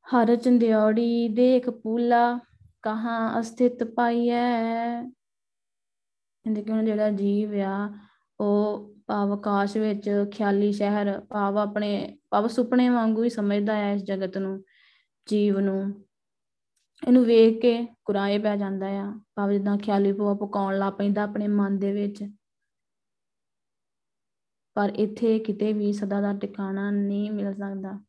[0.08, 2.40] ਹਰ ਚੰਦਿਓੜੀ ਦੇਖ ਪੂਲਾ,
[2.82, 5.02] ਕਹਾਂ ਅਸਥਿਤ ਪਾਈਐ?
[6.44, 7.90] ਕਹਿੰਦੇ ਕਿ ਜਿਹੜਾ ਜੀਵ ਆ,
[8.40, 14.04] ਉਹ ਭਾਵ ਆਕਾਸ਼ ਵਿੱਚ ਖਿਆਲੀ ਸ਼ਹਿਰ, ਭਾਵ ਆਪਣੇ, ਭਾਵ ਸੁਪਨੇ ਵਾਂਗੂ ਹੀ ਸਮਝਦਾ ਹੈ ਇਸ
[14.04, 14.64] ਜਗਤ ਨੂੰ,
[15.30, 16.06] ਜੀਵ ਨੂੰ।
[17.08, 21.48] ਇਹਨੂੰ ਵੇਖ ਕੇ ਕੁਰਾਏ ਪੈ ਜਾਂਦਾ ਆ, ਭਾਵੇਂ ਜਿੱਦਾਂ ਖਿਆਲੀ ਪੋਆ ਪਕਾਉਣ ਲਾ ਪੈਂਦਾ ਆਪਣੇ
[21.48, 22.24] ਮਨ ਦੇ ਵਿੱਚ।
[24.74, 28.00] ਪਰ ਇੱਥੇ ਕਿਤੇ ਵੀ ਸਦਾ ਦਾ ਟਿਕਾਣਾ ਨਹੀਂ ਮਿਲ ਸਕਦਾ।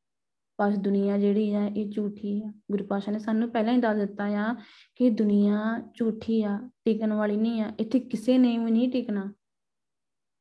[0.57, 4.25] ਪਰ ਦੁਨੀਆ ਜਿਹੜੀ ਹੈ ਇਹ ਝੂਠੀ ਹੈ ਗੁਰੂ ਪਾਸ਼ਾ ਨੇ ਸਾਨੂੰ ਪਹਿਲਾਂ ਹੀ ਦੱਸ ਦਿੱਤਾ
[4.25, 4.55] ਆ
[4.96, 9.33] ਕਿ ਦੁਨੀਆ ਝੂਠੀ ਆ, ਟਿਕਣ ਵਾਲੀ ਨਹੀਂ ਆ। ਇੱਥੇ ਕਿਸੇ ਨੇ ਵੀ ਨਹੀਂ ਟਿਕਣਾ।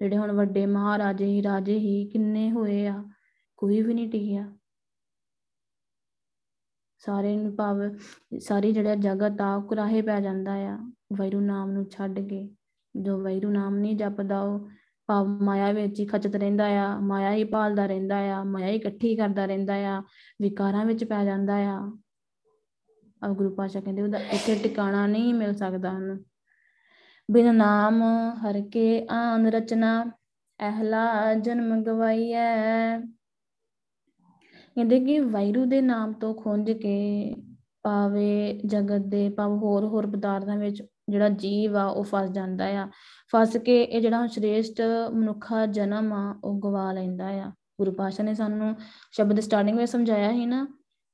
[0.02, 3.04] ਜਿਹੜੇ ਹੁਣ ਵੱਡੇ ਮਹਾਰਾਜੇ ਹੀ, ਰਾਜੇ ਹੀ ਕਿੰਨੇ ਹੋਏ ਆ,
[3.58, 4.56] ਕੋਈ ਵੀ ਨਹੀਂ ਟਿਕਿਆ।
[6.98, 7.78] ਸਾਰੇ ਨੂੰ ਭਾਵ,
[8.40, 10.78] ਸਾਰੀ ਜਿਹੜਾ ਜਗਤ ਆ ਕੁਰਾਹੇ ਪੈ ਜਾਂਦਾ ਆ।
[11.14, 12.50] ਵੈਰੂ ਨਾਮ ਨੂੰ ਛੱਡ ਕੇ,
[12.96, 14.70] ਜੋ ਵੈਰੂ ਨਾਮ ਨਹੀਂ ਜਪਦਾ, ਉਹ
[15.08, 19.16] ਭਾਵ ਮਾਇਆ ਵਿੱਚ ਹੀ ਖਚਤ ਰਹਿੰਦਾ ਆ, ਮਾਇਆ ਹੀ ਪਾਲਦਾ ਰਹਿੰਦਾ ਆ, ਮਾਇਆ ਹੀ ਇਕੱਠੀ
[19.16, 20.04] ਕਰਦਾ ਰਹਿੰਦਾ ਆ,
[20.42, 21.98] ਵਿਕਾਰਾਂ ਵਿੱਚ ਪੈ ਜਾਂਦਾ ਆ।
[23.24, 26.26] ਆ ਗੁਰੂ ਪਾਸ਼ਾ ਕਹਿੰਦੇ ਉਹਦਾ ਇੱਥੇ ਟਿਕਾਣਾ ਨਹੀਂ ਮਿਲ ਸਕਦਾ ਉਹਨੂੰ
[27.32, 30.12] ਬਿਨ ਨਾਮ ਹਰ ਕੇ ਆਨ ਰਚਨਾ,
[30.60, 33.00] ਅਹਲਾ ਜਨਮ ਗਵਾਈਐ।
[34.76, 37.36] ਕਹਿੰਦੇ ਕਿ ਵੈਰੂ ਦੇ ਨਾਮ ਤੋਂ ਖੁੰਝ ਕੇ
[37.84, 42.88] ਪਾਵੇ ਜਗਤ ਦੇ ਭਾਵ ਹੋਰ ਹੋਰ ਪਦਾਰਥਾਂ ਵਿੱਚ ਜਿਹੜਾ ਜੀਵ ਆ, ਉਹ ਫਸ ਜਾਂਦਾ ਆ।
[43.36, 44.82] ਫਸ ਕੇ ਇਹ ਜਿਹੜਾ ਸ਼੍ਰੇਸ਼ਟ
[45.13, 48.76] ਮਨੁੱਖਾ ਜਨਮ ਆ, ਉਹ ਗਵਾ ਲੈਂਦਾ ਆ। ਗੁਰੂ ਪਾਸ਼ਾ ਨੇ ਸਾਨੂੰ
[49.12, 50.67] ਸ਼ਬਦ ਸਟਾਰਟਿੰਗ ਵਿੱਚ ਸਮਝਾਇਆ ਸੀ ਨਾ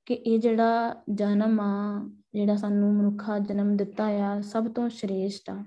[0.05, 5.63] ਕਿ ਇਹ ਜਿਹੜਾ ਜਨਮ ਆ, ਜਿਹੜਾ ਸਾਨੂੰ ਮਨੁੱਖਾ ਜਨਮ ਦਿੱਤਾ ਆ, ਸਭ ਤੋਂ ਸ਼੍ਰੇਸ਼ਟ ਆ।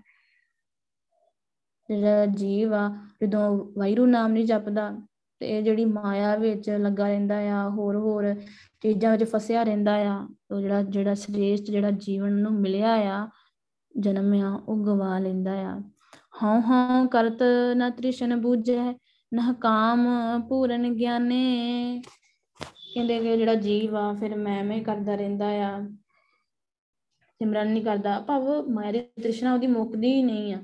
[1.88, 5.00] ਜਿਹੜਾ ਜੀਵ ਆ, ਜਦੋਂ ਵਾਹਿਰੂ ਨਾਮ ਨਹੀਂ ਜਪਦਾ,
[5.38, 8.34] ਤੇ ਇਹ ਜਿਹੜੀ ਮਾਇਆ ਵਿੱਚ ਲੱਗਾ ਰਹਿੰਦਾ ਆ, ਹੋਰ ਹੋਰ
[8.80, 13.28] ਚੀਜ਼ਾਂ ਵਿੱਚ ਫਸਿਆ ਰਹਿੰਦਾ ਆ, ਉਹ ਜਿਹੜਾ ਜਿਹੜਾ ਸ੍ਰੇਸ਼ਟ ਜਿਹੜਾ ਜੀਵਨ ਨੂੰ ਮਿਲਿਆ ਆ,
[13.98, 15.82] ਜਨਮ ਆ, ਉਹ ਗਵਾ ਲੈਂਦਾ ਆ।
[16.42, 17.42] ਹਉ ਹਉ ਕਰਤ
[17.74, 18.94] ਨ ਤ੍ਰਿਸ਼ਨ ਬੂਝੈ,
[19.35, 20.09] ਨਹ ਕਾਮ
[20.48, 22.03] ਪੂਰਨ ਗਿਆਨੇ।
[22.94, 25.88] ਕਹਿੰਦੇ ਕਿ ਜਿਹੜਾ ਜੀਵ ਆ, ਫਿਰ ਮੈਂ ਮੈਂ ਕਰਦਾ ਰਹਿੰਦਾ ਆ।
[27.29, 30.59] ਸਿਮਰਨ ਨਹੀਂ ਕਰਦਾ। ਭਾਵ ਮਾਇਆ ਦੀ ਤ੍ਰਿਸ਼ਨਾ ਉਹਦੀ ਮੁੱਕਦੀ ਹੀ ਨਹੀਂ ਆ।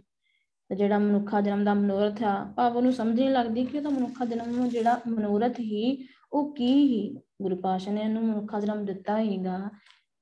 [0.69, 4.25] ਤੇ ਜਿਹੜਾ ਮਨੁੱਖਾ ਜਨਮ ਦਾ ਮਨੋਰਥ ਆ, ਭਾਵ ਉਹਨੂੰ ਸਮਝ ਨਹੀਂ ਲੱਗਦੀ ਕਿ ਉਹਦਾ ਮਨੁੱਖਾ
[4.25, 7.17] ਜਨਮ ਜਿਹੜਾ ਮਨੋਰਥ ਹੀ, ਉਹ ਕੀ ਹੀ?
[7.43, 9.71] ਗੁਰੂ ਪਾਸ਼ਾ ਨੇ ਉਹਨੂੰ ਮਨੁੱਖਾ ਜਨਮ ਦਿੱਤਾ ਹੀਗਾ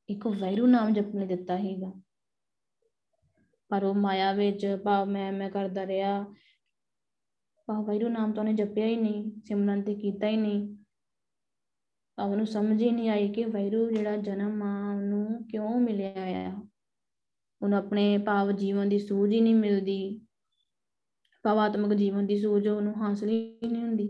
[0.08, 2.03] ਇੱਕ ਵੈਰੂ ਨਾਮ ਜਪਣੇ ਦਿੱਤਾ ਹੀਗਾ
[3.68, 6.24] ਪਰ ਉਹ ਮਾਇਆ ਵਿੱਚ ਭਾਵ ਮੈਂ ਮੈਂ ਕਰਦਾ ਰਿਹਾ।
[7.66, 10.76] ਭਾਵ ਵੈਰੂ ਨਾਮ ਤਾਂ ਉਹਨੇ ਜਪਿਆ ਹੀ ਨਹੀਂ, ਸਿਮਰਨ ਤੇ ਕੀਤਾ ਹੀ ਨਹੀਂ।
[12.16, 16.62] ਭਾਵ ਉਹਨੂੰ ਸਮਝ ਹੀ ਨਹੀਂ ਆਈ ਕਿ ਵੈਰੂ ਜਿਹੜਾ ਜਨਮ ਆ, ਉਹਨੂੰ ਕਿਉਂ ਮਿਲਿਆ ਆ?
[17.62, 20.20] ਉਹਨੂੰ ਆਪਣੇ ਭਾਵ ਜੀਵਨ ਦੀ ਸੂਝ ਹੀ ਨਹੀਂ ਮਿਲਦੀ।
[21.42, 24.08] ਭਾਵਾਤਮਕ ਜੀਵਨ ਦੀ ਸੂਝ ਉਹਨੂੰ ਹਾਸਲ ਹੀ ਨਹੀਂ ਹੁੰਦੀ।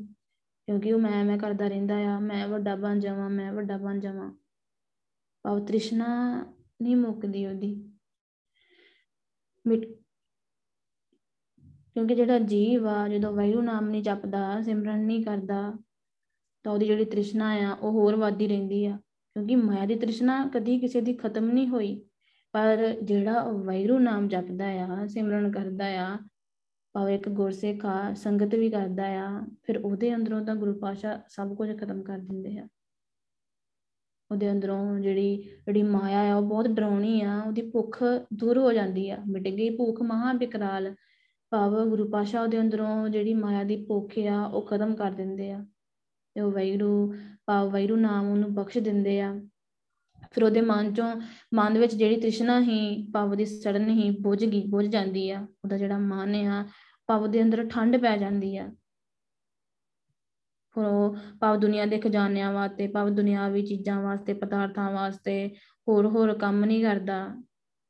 [0.67, 4.35] ਕਿਉਂਕਿ ਉਹ ਮੈਂ ਮੈਂ ਕਰਦਾ ਰਹਿੰਦਾ ਆ, ਮੈਂ ਵੱਡਾ ਬਣ ਜਾਵਾਂ, ਮੈਂ ਵੱਡਾ ਬਣ ਜਾਵਾਂ।
[5.43, 6.43] ਭਾਵ ਤ੍ਰਿਸ਼ਨਾ
[6.83, 7.94] ਨਹੀਂ ਮੁੱਕਦੀ ਉਹਦੀ।
[11.97, 15.73] ਕਿਉਂਕਿ ਜਿਹੜਾ ਜੀਵ ਆ, ਜਦੋਂ ਵੈਰੂ ਨਾਮ ਨਹੀਂ ਜਪਦਾ, ਸਿਮਰਨ ਨਹੀਂ ਕਰਦਾ,
[16.63, 18.97] ਤਾਂ ਉਹਦੀ ਜਿਹੜੀ ਤ੍ਰਿਸ਼ਨਾ ਆ, ਉਹ ਹੋਰ ਵੱਧਦੀ ਰਹਿੰਦੀ ਆ।
[19.35, 22.05] ਕਿਉਂਕਿ ਮਾਇਆ ਦੀ ਤ੍ਰਿਸ਼ਨਾ ਕਦੀ ਕਿਸੇ ਦੀ ਖਤਮ ਨਹੀਂ ਹੋਈ,
[22.53, 26.19] ਪਰ ਜਿਹੜਾ ਵੈਰੂ ਨਾਮ ਜਪਦਾ ਆ, ਸਿਮਰਨ ਕਰਦਾ ਆ,
[26.93, 31.57] ਭਾਵੇਂ ਇੱਕ ਗੁਰਸਿੱਖ ਆ, ਸੰਗਤ ਵੀ ਕਰਦਾ ਆ, ਫਿਰ ਉਹਦੇ ਅੰਦਰੋਂ ਤਾਂ ਗੁਰੂ ਪਾਸ਼ਾ ਸਭ
[31.57, 32.69] ਕੁਝ ਖਤਮ ਕਰ ਦਿੰਦੇ ਆ।
[34.31, 39.11] ਉਹਦੇ ਅੰਦਰੋਂ ਜਿਹੜੀ ਜਿਹੜੀ ਮਾਇਆ ਆ, ਉਹ ਬਹੁਤ ਡਰਾਉਣੀ ਆ, ਉਹਦੀ ਭੁੱਖ ਦੂਰ ਹੋ ਜਾਂਦੀ
[39.11, 40.95] ਆ, ਮਿਟ ਗਈ ਭੁੱਖ ਮਹਾ ਬਿਕਰਾਲ।
[41.51, 45.67] ਭਾਵ ਗੁਰੂ ਪਾਸ਼ਾ ਉਹਦੇ ਅੰਦਰੋਂ ਜਿਹੜੀ ਮਾਇਆ ਦੀ ਭੁੱਖ ਆ, ਉਹ ਖਤਮ ਕਰ ਦਿੰਦੇ ਆ।
[46.35, 47.15] ਤੇ ਉਹ ਵੈਰੂ
[47.47, 49.41] ਭਾਵ ਵੈਰੂ ਨਾਮ ਉਹਨੂੰ ਬਖਸ਼ ਦਿੰਦੇ ਆ।
[50.33, 51.21] ਫਿਰ ਉਹਦੇ ਮਨ ਚੋਂ,
[51.55, 55.47] ਮਨ ਦੇ ਵਿੱਚ ਜਿਹੜੀ ਤ੍ਰਿਸ਼ਨਾ ਹੀ ਭਾਵ ਦੀ ਸੜਨ ਹੀ ਬੁਝ ਗਈ, ਬੁਝ ਜਾਂਦੀ ਆ।
[55.65, 56.65] ਉਹਦਾ ਜਿਹੜਾ ਮਨ ਆ,
[57.07, 58.73] ਭਾਵ ਦੇ ਅੰਦਰ ਠੰਡ ਪੈ ਜਾਂਦੀ ਆ।
[60.75, 65.49] ਫਿਰ ਉਹ ਭਾਵ ਦੁਨੀਆ ਦੇ ਖਜ਼ਾਨਿਆਂ ਵਾਸਤੇ, ਭਾਵ ਦੁਨਿਆਵੀ ਚੀਜ਼ਾਂ ਵਾਸਤੇ, ਪਦਾਰਥਾਂ ਵਾਸਤੇ
[65.89, 67.43] ਹੋਰ ਹੋਰ ਕੰਮ ਨਹੀਂ ਕਰਦਾ।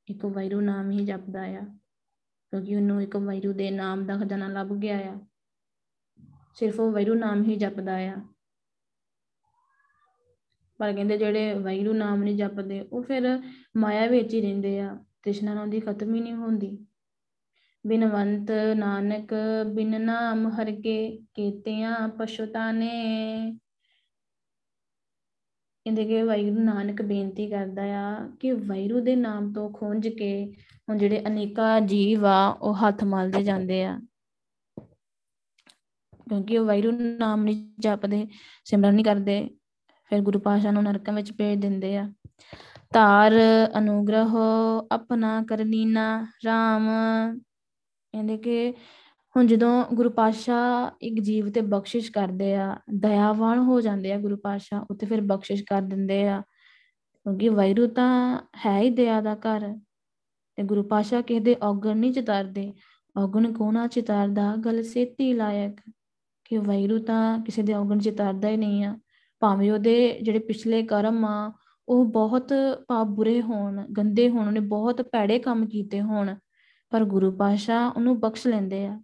[0.09, 1.61] ਇੱਕ ਵੈਰੂ ਨਾਮ ਹੀ ਜਪਦਾ ਆ,
[2.53, 5.19] ਕਿਉਂਕਿ ਉਹਨੂੰ ਇੱਕ ਵੈਰੂ ਦੇ ਨਾਮ ਦਾ ਖਜ਼ਾਨਾ ਲੱਭ ਗਿਆ ਆ।
[6.55, 8.15] ਸਿਰਫ ਉਹ ਵੈਰੂ ਨਾਮ ਹੀ ਜਪਦਾ ਆ।
[10.81, 13.39] ਪਰ ਕਹਿੰਦੇ ਜਿਹੜੇ ਵੈਰੂ ਨਾਮ ਨਹੀਂ ਜਪਦੇ, ਉਹ ਫਿਰ
[13.77, 16.87] ਮਾਇਆ ਵਿੱਚ ਹੀ ਰਹਿੰਦੇ ਆ, ਤ੍ਰਿਸ਼ਨਾ ਉਹਨਾਂ ਦੀ ਖਤਮ ਹੀ ਨਹੀਂ ਹੁੰਦੀ।
[17.87, 19.35] ਬਿਨਵੰਤ ਨਾਨਕ,
[19.75, 23.57] ਬਿਨ ਨਾਮ ਹਰ ਕੇ ਕੀਤਿਆਂ ਪਛਤਾਨੇ
[25.85, 30.53] ਕਹਿੰਦੇ ਕਿ ਵੈਰੂ ਨਾਨਕ ਬੇਨਤੀ ਕਰਦਾ ਆ ਕਿ ਵੈਰੂ ਦੇ ਨਾਮ ਤੋਂ ਖੁੰਝ ਕੇ
[30.89, 34.01] ਹੁਣ ਜਿਹੜੇ ਅਨੇਕਾ ਜੀਵ ਆ, ਉਹ ਹੱਥ ਮਲਦੇ ਜਾਂਦੇ ਆ।
[36.29, 38.27] ਕਿਉਂਕਿ ਉਹ ਵੈਰੂ ਨਾਮ ਨਹੀਂ ਜਪਦੇ,
[38.65, 39.51] ਸਿਮਰਨ ਨਹੀਂ ਕਰਦੇ,
[40.05, 42.13] ਫਿਰ ਗੁਰੂ ਪਾਸ਼ਾ ਨੂੰ ਨਰਕਾਂ ਵਿੱਚ ਭੇਜ ਦਿੰਦੇ ਆ।
[42.93, 43.33] ਧਾਰ,
[43.79, 44.37] ਅਨੁਗ੍ਰਹ,
[44.93, 46.89] ਆਪਣਾ ਕਰਨੀਨਾ RAM
[48.15, 48.75] ਕਹਿੰਦੇ ਕਿ
[49.37, 54.37] ਹੁਣ ਜਦੋਂ ਗੁਰੂ ਪਾਸ਼ਾ ਇੱਕ ਜੀਵ ਤੇ ਬਖਸ਼ਿਸ਼ ਕਰਦੇ ਆ, ਦਇਆਵਾਨ ਹੋ ਜਾਂਦੇ ਆ ਗੁਰੂ
[54.37, 56.43] ਪਾਸ਼ਾ ਉੱਤੇ ਫਿਰ ਬਖਸ਼ਿਸ਼ ਕਰ ਦਿੰਦੇ ਆ।
[57.23, 59.79] ਕਿਉਂਕਿ ਵੈਰੂ ਤਾਂ ਹੈ ਹੀ ਦਇਆ ਦਾ ਘਰ।
[60.55, 62.73] ਤੇ ਗੁਰੂ ਪਾਸ਼ਾ ਕਿਸੇ ਦੇ ਔਗਣ ਨਹੀਂ ਚਿਤਾਰਦੇ।
[63.19, 64.57] ਔਗਣ ਕੋਣਾ ਚਿਤਾਰਦਾ?
[64.57, 65.93] ਗਲ ਸੇਤੀ ਲਾਇਕ।
[66.45, 68.99] ਕਿ ਵੈਰੂ ਤਾਂ ਕਿਸੇ ਦੇ ਔਗਣ ਚਿਤਾਰਦਾ ਹੀ ਨਹੀਂ ਆ।
[69.41, 71.53] ਭਾਵੇਂ ਉਹਦੇ ਜਿਹੜੇ ਪਿਛਲੇ ਕਰਮ ਆ,
[71.89, 72.53] ਉਹ ਬਹੁਤ
[72.89, 76.35] ਪਾਪ ਬੁਰੇ ਹੋਣ, ਗੰਦੇ ਹੋਣ, ਉਹਨੇ ਬਹੁਤ ਭੈੜੇ ਕੰਮ ਕੀਤੇ ਹੋਣ।
[76.95, 79.01] ਪਰ ਗੁਰੂ ਪਾਸ਼ਾ ਉਹਨੂੰ ਬਖਸ਼ ਲੈਂਦੇ ਆ।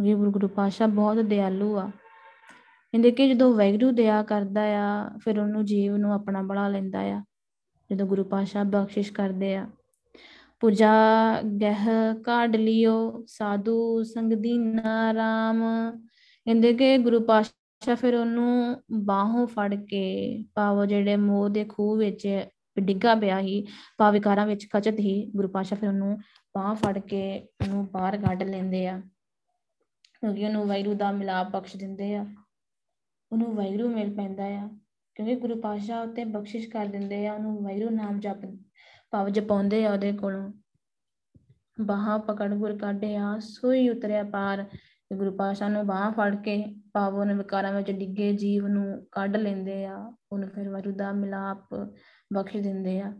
[0.00, 1.90] ਵੀ ਗੁਰੂ ਪਾਸ਼ਾ ਬਹੁਤ ਦਿਆਲੂ ਆ।
[2.92, 7.24] ਕਹਿੰਦੇ ਕਿ ਜਦੋਂ ਵੈਗਰੂ ਦਇਆ ਕਰਦਾ ਆ, ਫਿਰ ਉਹਨੂੰ ਜੀਵ ਨੂੰ ਆਪਣਾ ਬਣਾ ਲੈਂਦਾ ਆ,
[7.92, 9.66] ਜਦੋਂ ਗੁਰੂ ਪਾਸ਼ਾ ਬਖਸ਼ਿਸ਼ ਕਰਦੇ ਆ।
[10.60, 10.94] ਪੂਜਾ
[11.60, 15.64] ਗਹਿ ਕਾਢ ਲਿਓ, ਸਾਧੂ ਸੰਗ ਦੀਨਾ ਰਾਮ।
[16.44, 22.44] ਕਹਿੰਦੇ ਕਿ ਗੁਰੂ ਪਾਸ਼ਾ ਫਿਰ ਉਹਨੂੰ ਬਾਹੋਂ ਫੜ ਕੇ ਭਾਵ ਜਿਹੜੇ ਮੋਹ ਦੇ ਖੂਹ ਵਿੱਚ
[22.80, 23.66] ਡਿੱਗਾ ਪਿਆ ਹੀ
[23.98, 26.18] ਭਾਵਿਕਾਰਾਂ ਵਿੱਚ ਖਚਤ ਹੀ ਗੁਰੂ ਪਾਸ਼ਾ ਫਿਰ ਉਹਨੂੰ
[26.54, 27.22] ਬਾਹ ਫੜ ਕੇ
[27.62, 29.00] ਉਹਨੂੰ ਬਾਹਰ ਕੱਢ ਲੈਂਦੇ ਆ,
[30.14, 32.24] ਕਿਉਂਕਿ ਉਹਨੂੰ ਵੈਰੂ ਦਾ ਮਿਲਾਪ ਬਖਸ਼ ਦਿੰਦੇ ਆ।
[33.32, 34.68] ਉਹਨੂੰ ਵੈਰੂ ਮਿਲ ਪੈਂਦਾ ਆ,
[35.16, 38.44] ਕਿਉਂਕਿ ਗੁਰੂ ਪਾਸ਼ਾ ਉੱਤੇ ਬਖਸ਼ਿਸ਼ ਕਰ ਦਿੰਦੇ ਆ, ਉਹਨੂੰ ਵੈਰੂ ਨਾਮ ਜਪ,
[39.12, 40.52] ਭਾਵ ਜਪਾਉਂਦੇ ਆ ਉਹਦੇ ਕੋਲੋਂ।
[41.80, 44.64] ਬਾਹਾਂ ਪਕੜ ਗੁਰ ਕਾਢਿਆ ਸੋਈ ਉਤਰਿਆ ਪਾਰ
[45.10, 46.62] ਗੁਰੂ ਪਾਸ਼ਾ ਨੂੰ ਬਾਹ ਫੜ ਕੇ
[46.94, 49.96] ਭਾਵ ਉਹਨੇ ਵਿਕਾਰਾਂ ਵਿੱਚ ਡਿੱਗੇ, ਜੀਵ ਨੂੰ ਕੱਢ ਲੈਂਦੇ ਆ,
[50.32, 51.74] ਉਹਨੂੰ ਫਿਰ ਵੈਰੂ ਦਾ ਮਿਲਾਪ
[52.30, 53.12] ਬਖਸ਼ ਦਿੰਦੇ ਆ।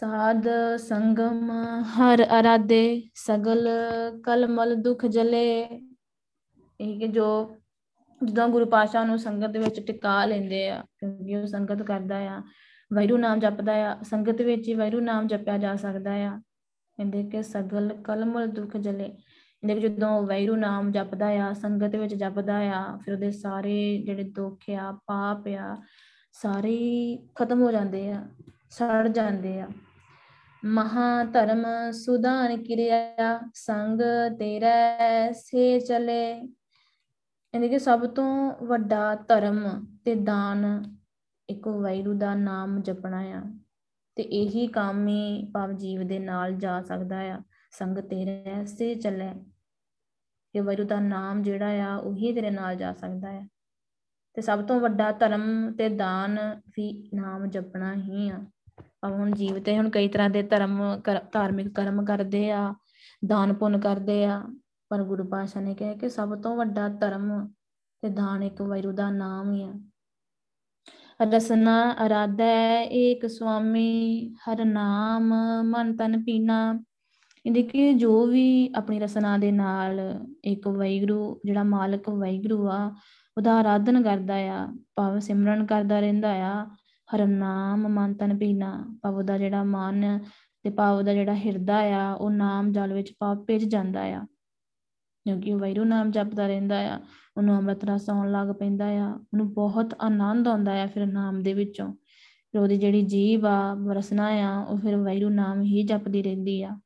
[0.00, 1.50] ਸਾਧ ਸੰਗਮ
[1.82, 3.68] ਹਰ ਅਰਾਦੇ ਸਗਲ
[4.24, 5.62] ਕਲਮਲ ਦੁਖ ਜਲੇ।
[6.80, 7.56] ਇਹ ਕਿ ਜੋ
[8.24, 12.42] ਜਦੋਂ ਗੁਰੂ ਪਾਸ਼ਾ ਨੂੰ ਸੰਗਤ ਦੇ ਵਿੱਚ ਟਿਕਾ ਲੈਂਦੇ ਆ, ਕਿਉਂਕਿ ਉਹ ਸੰਗਤ ਕਰਦਾ ਆ,
[12.94, 16.40] ਵੈਰੂ ਨਾਮ ਜਪਦਾ ਆ, ਸੰਗਤ ਵਿੱਚ ਹੀ ਵੈਰੂ ਨਾਮ ਜਪਿਆ ਜਾ ਸਕਦਾ ਆ।
[16.96, 22.14] ਕਹਿੰਦੇ ਕਿ ਸਗਲ ਕਲਮਲ ਦੁੱਖ ਜਲੇ। ਕਹਿੰਦੇ ਕਿ ਜਦੋਂ ਵੈਰੂ ਨਾਮ ਜਪਦਾ ਆ, ਸੰਗਤ ਵਿੱਚ
[22.14, 25.76] ਜਪਦਾ ਆ, ਫਿਰ ਉਹਦੇ ਸਾਰੇ ਜਿਹੜੇ ਦੁੱਖ ਆ, ਪਾਪ ਆ,
[26.32, 28.28] ਸਾਰੇ ਖਤਮ ਹੋ ਜਾਂਦੇ ਆ,
[28.70, 29.68] ਸੜ ਜਾਂਦੇ ਆ।
[30.64, 34.00] ਮਹਾ ਧਰਮ ਸੁਦਾਨ ਕਿਰਿਆ, ਸੰਗ
[34.38, 36.46] ਤੇਰਾ ਸੇ ਚਲੇ।
[37.52, 40.84] ਕਹਿੰਦੇ ਕਿ ਸਭ ਤੋਂ ਵੱਡਾ ਧਰਮ ਤੇ ਦਾਨ,
[41.48, 43.42] ਇੱਕ ਵੈਰੂ ਦਾ ਨਾਮ ਜਪਣਾ ਆ।
[44.16, 47.40] ਤੇ ਇਹੀ ਕੰਮ ਹੀ ਭਾਵ ਜੀਵ ਦੇ ਨਾਲ ਜਾ ਸਕਦਾ ਆ।
[47.72, 49.30] ਸੰਗ ਤੇਰੇ ਸੇ ਚੱਲੇ।
[50.52, 53.46] ਕਿ ਵੈਰੂ ਦਾ ਨਾਮ ਜਿਹੜਾ ਆ, ਉਹੀ ਤੇਰੇ ਨਾਲ ਜਾ ਸਕਦਾ ਆ।
[54.34, 58.59] ਤੇ ਸਭ ਤੋਂ ਵੱਡਾ ਧਰਮ ਤੇ ਦਾਨ ਵੀ ਨਾਮ ਜਪਣਾ ਹੀ ਆ। ਭਾਵੇਂ
[59.04, 61.00] ਹੁਣ ਜੀਵ ਤੇ ਹੁਣ ਕਈ ਤਰ੍ਹਾਂ ਦੇ ਧਰਮ
[61.32, 62.74] ਧਾਰਮਿਕ ਕਰਮ ਕਰਦੇ ਆ,
[63.26, 64.42] ਦਾਨ ਪੁੰਨ ਕਰਦੇ ਆ,
[64.88, 67.48] ਪਰ ਗੁਰੂ ਪਾਸ਼ਾ ਨੇ ਕਿਹਾ ਕਿ ਸਭ ਤੋਂ ਵੱਡਾ ਧਰਮ
[68.02, 69.72] ਤੇ ਦਾਨ ਇੱਕ ਵੈਰੂ ਦਾ ਨਾਮ ਹੀ ਆ।
[71.32, 76.82] ਰਸਨਾ ਅਰਾਧੈ ਏਕ ਸੁਆਮੀ, ਹਰ ਨਾਮ ਮਨ ਤਨ ਪੀਨਾ।
[77.46, 80.00] ਇਹਦੇ ਕਿ ਜੋ ਵੀ ਆਪਣੀ ਰਸਨਾ ਦੇ ਨਾਲ
[80.44, 82.94] ਇੱਕ ਵੈਗਰੂ ਜਿਹੜਾ ਮਾਲਕ ਵੈਗਰੂ ਆ,
[83.36, 86.66] ਉਹਦਾ ਆਰਾਧਨ ਕਰਦਾ ਆ, ਭਾਵ ਸਿਮਰਨ ਕਰਦਾ ਰਹਿੰਦਾ ਆ
[87.14, 90.18] ਹਰ ਨਾਮ ਮਨ ਤਨ ਪੀਨਾ ਭਾਵ ਉਹਦਾ ਜਿਹੜਾ ਮਨ
[90.62, 94.26] ਤੇ ਭਾਵ ਉਹਦਾ ਜਿਹੜਾ ਹਿਰਦਾ ਆ, ਉਹ ਨਾਮ ਜਲ ਵਿੱਚ ਭਾਵ ਭਿੱਜ ਜਾਂਦਾ ਆ।
[95.24, 97.00] ਕਿਉਂਕਿ ਉਹ ਵੈਰੂ ਨਾਮ ਜਪਦਾ ਰਹਿੰਦਾ ਆ,
[97.36, 101.52] ਉਹਨੂੰ ਅੰਮ੍ਰਿਤ ਰਸ ਆਉਣ ਲੱਗ ਪੈਂਦਾ ਆ, ਉਹਨੂੰ ਬਹੁਤ ਆਨੰਦ ਆਉਂਦਾ ਆ ਫਿਰ ਨਾਮ ਦੇ
[101.52, 101.92] ਵਿੱਚੋਂ।
[102.52, 106.80] ਫਿਰ ਉਹਦੀ ਜਿਹੜੀ ਜੀਵ ਆ ਵਰਸਨਾ ਆ, ਉਹ ਫਿਰ ਵੈਰੂ ਨਾਮ ਹੀ ਜਪਦੀ ਰਹਿੰਦੀ ਆ।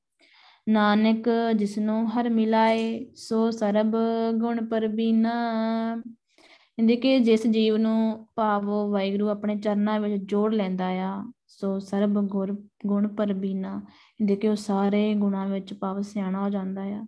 [0.69, 3.97] ਨਾਨਕ ਜਿਸਨੂੰ ਹਰ ਮਿਲਾਏ, ਸੋ ਸਰਬ
[4.35, 5.33] ਗੁਣ ਪਰਬੀਨਾ
[5.97, 6.24] ਕਹਿੰਦੇ
[6.97, 12.67] ਕਿ ਜਿਸ ਜੀਵ ਨੂੰ ਭਾਵੋ ਵਾਹਿਗੁਰੂ ਆਪਣੇ ਚਰਨਾਂ ਵਿੱਚ ਜੋੜ ਲੈਂਦਾ ਆ, ਸੋ ਸਰਬ ਗੁਰ,
[12.87, 17.07] ਗੁਣ ਪਰਬੀਨਾ ਕਹਿੰਦੇ ਕਿ ਉਹ ਸਾਰੇ ਗੁਣਾਂ ਵਿੱਚ ਭਾਵ ਸਿਆਣਾ ਹੋ ਜਾਂਦਾ ਆ।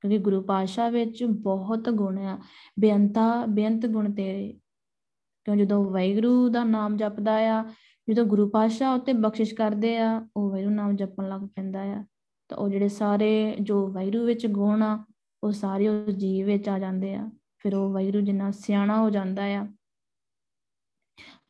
[0.00, 2.38] ਕਿਉਂਕਿ ਗੁਰੂ ਪਾਸ਼ਾ ਵਿੱਚ ਬਹੁਤ ਗੁਣ ਆ,
[2.80, 4.60] ਬੇਅੰਤਾ, ਬੇਅੰਤ ਗੁਣ ਤੇਰੇ।
[5.44, 7.64] ਕਿਉਂ ਜਦੋਂ ਵੈਗਰੂ ਦਾ ਨਾਮ ਜਪਦਾ ਆ,
[8.10, 12.04] ਜਦੋਂ ਗੁਰੂ ਪਾਸ਼ਾ ਉੱਤੇ ਬਖਸ਼ਿਸ਼ ਕਰਦੇ ਆ, ਉਹ ਵੈਰੂ ਨਾਮ ਜਪਣ ਲੱਗ ਪੈਂਦਾ ਆ।
[12.48, 15.04] ਤਾਂ ਉਹ ਜਿਹੜੇ ਸਾਰੇ ਜੋ ਵੈਰੂ ਵਿੱਚ ਗੁਣ ਆ,
[15.44, 19.44] ਉਹ ਸਾਰੇ ਉਸ ਜੀਵ ਵਿੱਚ ਆ ਜਾਂਦੇ ਆ। ਫਿਰ ਉਹ ਵੈਰੂ ਜਿੰਨਾ ਸਿਆਣਾ ਹੋ ਜਾਂਦਾ
[19.44, 19.66] ਆ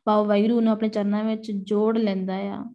[0.05, 2.65] ਪਾਉ ਵੈਰੂ ਨੂੰ ਆਪਣੇ ਚਰਨਾਂ ਵਿੱਚ ਜੋੜ ਲੈਂਦਾ ਆ,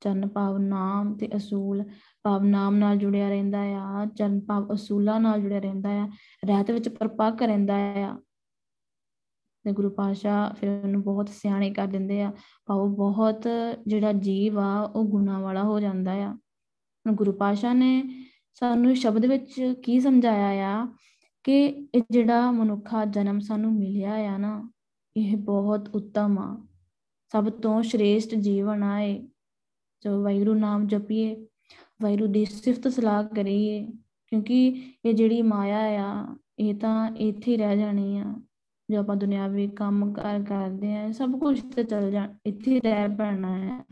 [0.00, 1.84] ਚਰਨ ਭਾਵ ਨਾਮ ਤੇ ਅਸੂਲ
[2.22, 6.08] ਭਾਵ ਨਾਮ ਨਾਲ ਜੁੜਿਆ ਰਹਿੰਦਾ ਆ, ਚਰਨ ਭਾਵ ਅਸੂਲਾਂ ਨਾਲ ਜੁੜਿਆ ਰਹਿੰਦਾ ਆ
[6.44, 8.18] ਰਹਿਤ ਵਿੱਚ ਪਰਪੱਕ ਰਹਿੰਦਾ ਆ।
[9.64, 12.32] ਤੇ ਗੁਰੂ ਪਾਸ਼ਾ ਫਿਰ ਉਹਨੂੰ ਬਹੁਤ ਸਿਆਣੇ ਕਰ ਦਿੰਦੇ ਆ,
[12.66, 13.48] ਭਾਵ ਬਹੁਤ
[13.86, 16.38] ਜਿਹੜਾ ਜੀਵ ਆ, ਉਹ ਗੁਨਾ ਵਾਲਾ ਹੋ ਜਾਂਦਾ ਆ।
[17.12, 18.24] ਗੁਰੂ ਪਾਸ਼ਾ ਨੇ
[18.54, 20.86] ਸਾਨੂੰ ਸ਼ਬਦ ਵਿੱਚ ਕੀ ਸਮਝਾਇਆ ਆ?
[21.44, 24.70] ਕਿ ਇਹ ਜਿਹੜਾ ਮਨੁੱਖਾ ਜਨਮ ਸਾਨੂੰ ਮਿਲਿਆ ਆ ਨਾ,
[25.16, 26.66] ਇਹ ਬਹੁਤ ਉੱਤਮ ਆ।
[27.32, 29.28] ਸਭ ਤੋਂ ਸ਼੍ਰੇਸ਼ਟ ਜੀਵਨ ਆ ਇਹ।
[30.04, 31.46] ਜੋ ਵੈਰੂ ਨਾਮ ਜਪੀਏ
[32.02, 33.88] ਵੈਰੂ ਦੀ ਸਿਫਤ ਸਲਾਹ ਕਰੀਏ,
[34.26, 38.34] ਕਿਉਂਕਿ ਇਹ ਜਿਹੜੀ ਮਾਇਆ ਆ, ਇਹ ਤਾਂ ਇੱਥੇ ਰਹਿ ਜਾਣੀ ਆ।
[38.90, 43.58] ਜੋ ਆਪਾਂ ਦੁਨਿਆਵੀ ਕੰਮ ਕਰ ਕਰਦੇ ਆ ਸਭ ਕੁਝ ਤੇ ਚੱਲ ਜਾ ਇੱਥੇ ਰਹਿ ਪੈਣਾ
[43.58, 43.84] ਹੈ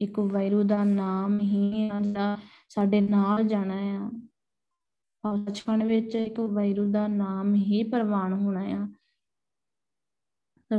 [0.00, 4.29] ਇੱਕ ਵੈਰੂ ਦਾ ਨਾਮ ਹੀ ਜਿਹੜਾ ਸਾਡੇ ਨਾਲ ਜਾਣਾ ਆ।
[5.26, 8.88] ਬਚਪਨ ਵਿੱਚ ਇੱਕ ਵੈਰੂ ਦਾ ਨਾਮ ਹੀ ਪ੍ਰਵਾਨ ਹੋਣਾ ਆ।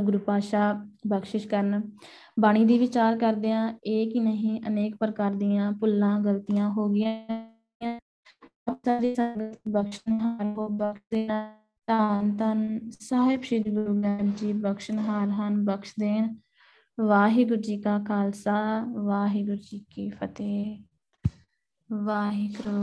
[0.00, 1.90] ਗੁਰੂ ਪਾਸ਼ਾ ਬਖਸ਼ਿਸ਼ ਕਰਨ।
[2.40, 7.52] ਬਾਣੀ ਦੀ ਵਿਚਾਰ ਕਰਦੇ ਆ ਇਹ ਕਿ ਨਹੀਂ, ਅਨੇਕ ਪ੍ਰਕਾਰ ਦੀਆਂ ਭੁੱਲਾਂ, ਗਲਤੀਆਂ ਹੋ ਗਈਆਂ।
[8.84, 15.94] ਸਾਰੀ ਸੰਗਤ ਬਖਸ਼ਣਹਾਰ ਹੋ ਬਖਸ਼ਣਾ ਧੰਨ ਧੰਨ ਸਾਹਿਬ ਸ੍ਰੀ ਗੁਰੂ ਗ੍ਰੰਥ ਜੀ ਬਖਸ਼ਣਹਾਰ ਹਨ ਬਖਸ਼
[16.00, 16.36] ਦੇਣ
[17.00, 20.82] ਵਾਹਿਗੁਰੂ ਜੀ ਕਾ ਖਾਲਸਾ, ਵਾਹਿਗੁਰੂ ਜੀ ਕੀ ਫਤਿਹ।
[21.92, 22.82] ਵਾਹਿਗੁਰੂ।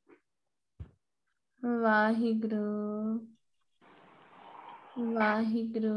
[1.63, 2.59] ਵਾਹਿਗੁਰੂ
[5.05, 5.93] ਵਾਹਿਗੁਰੂ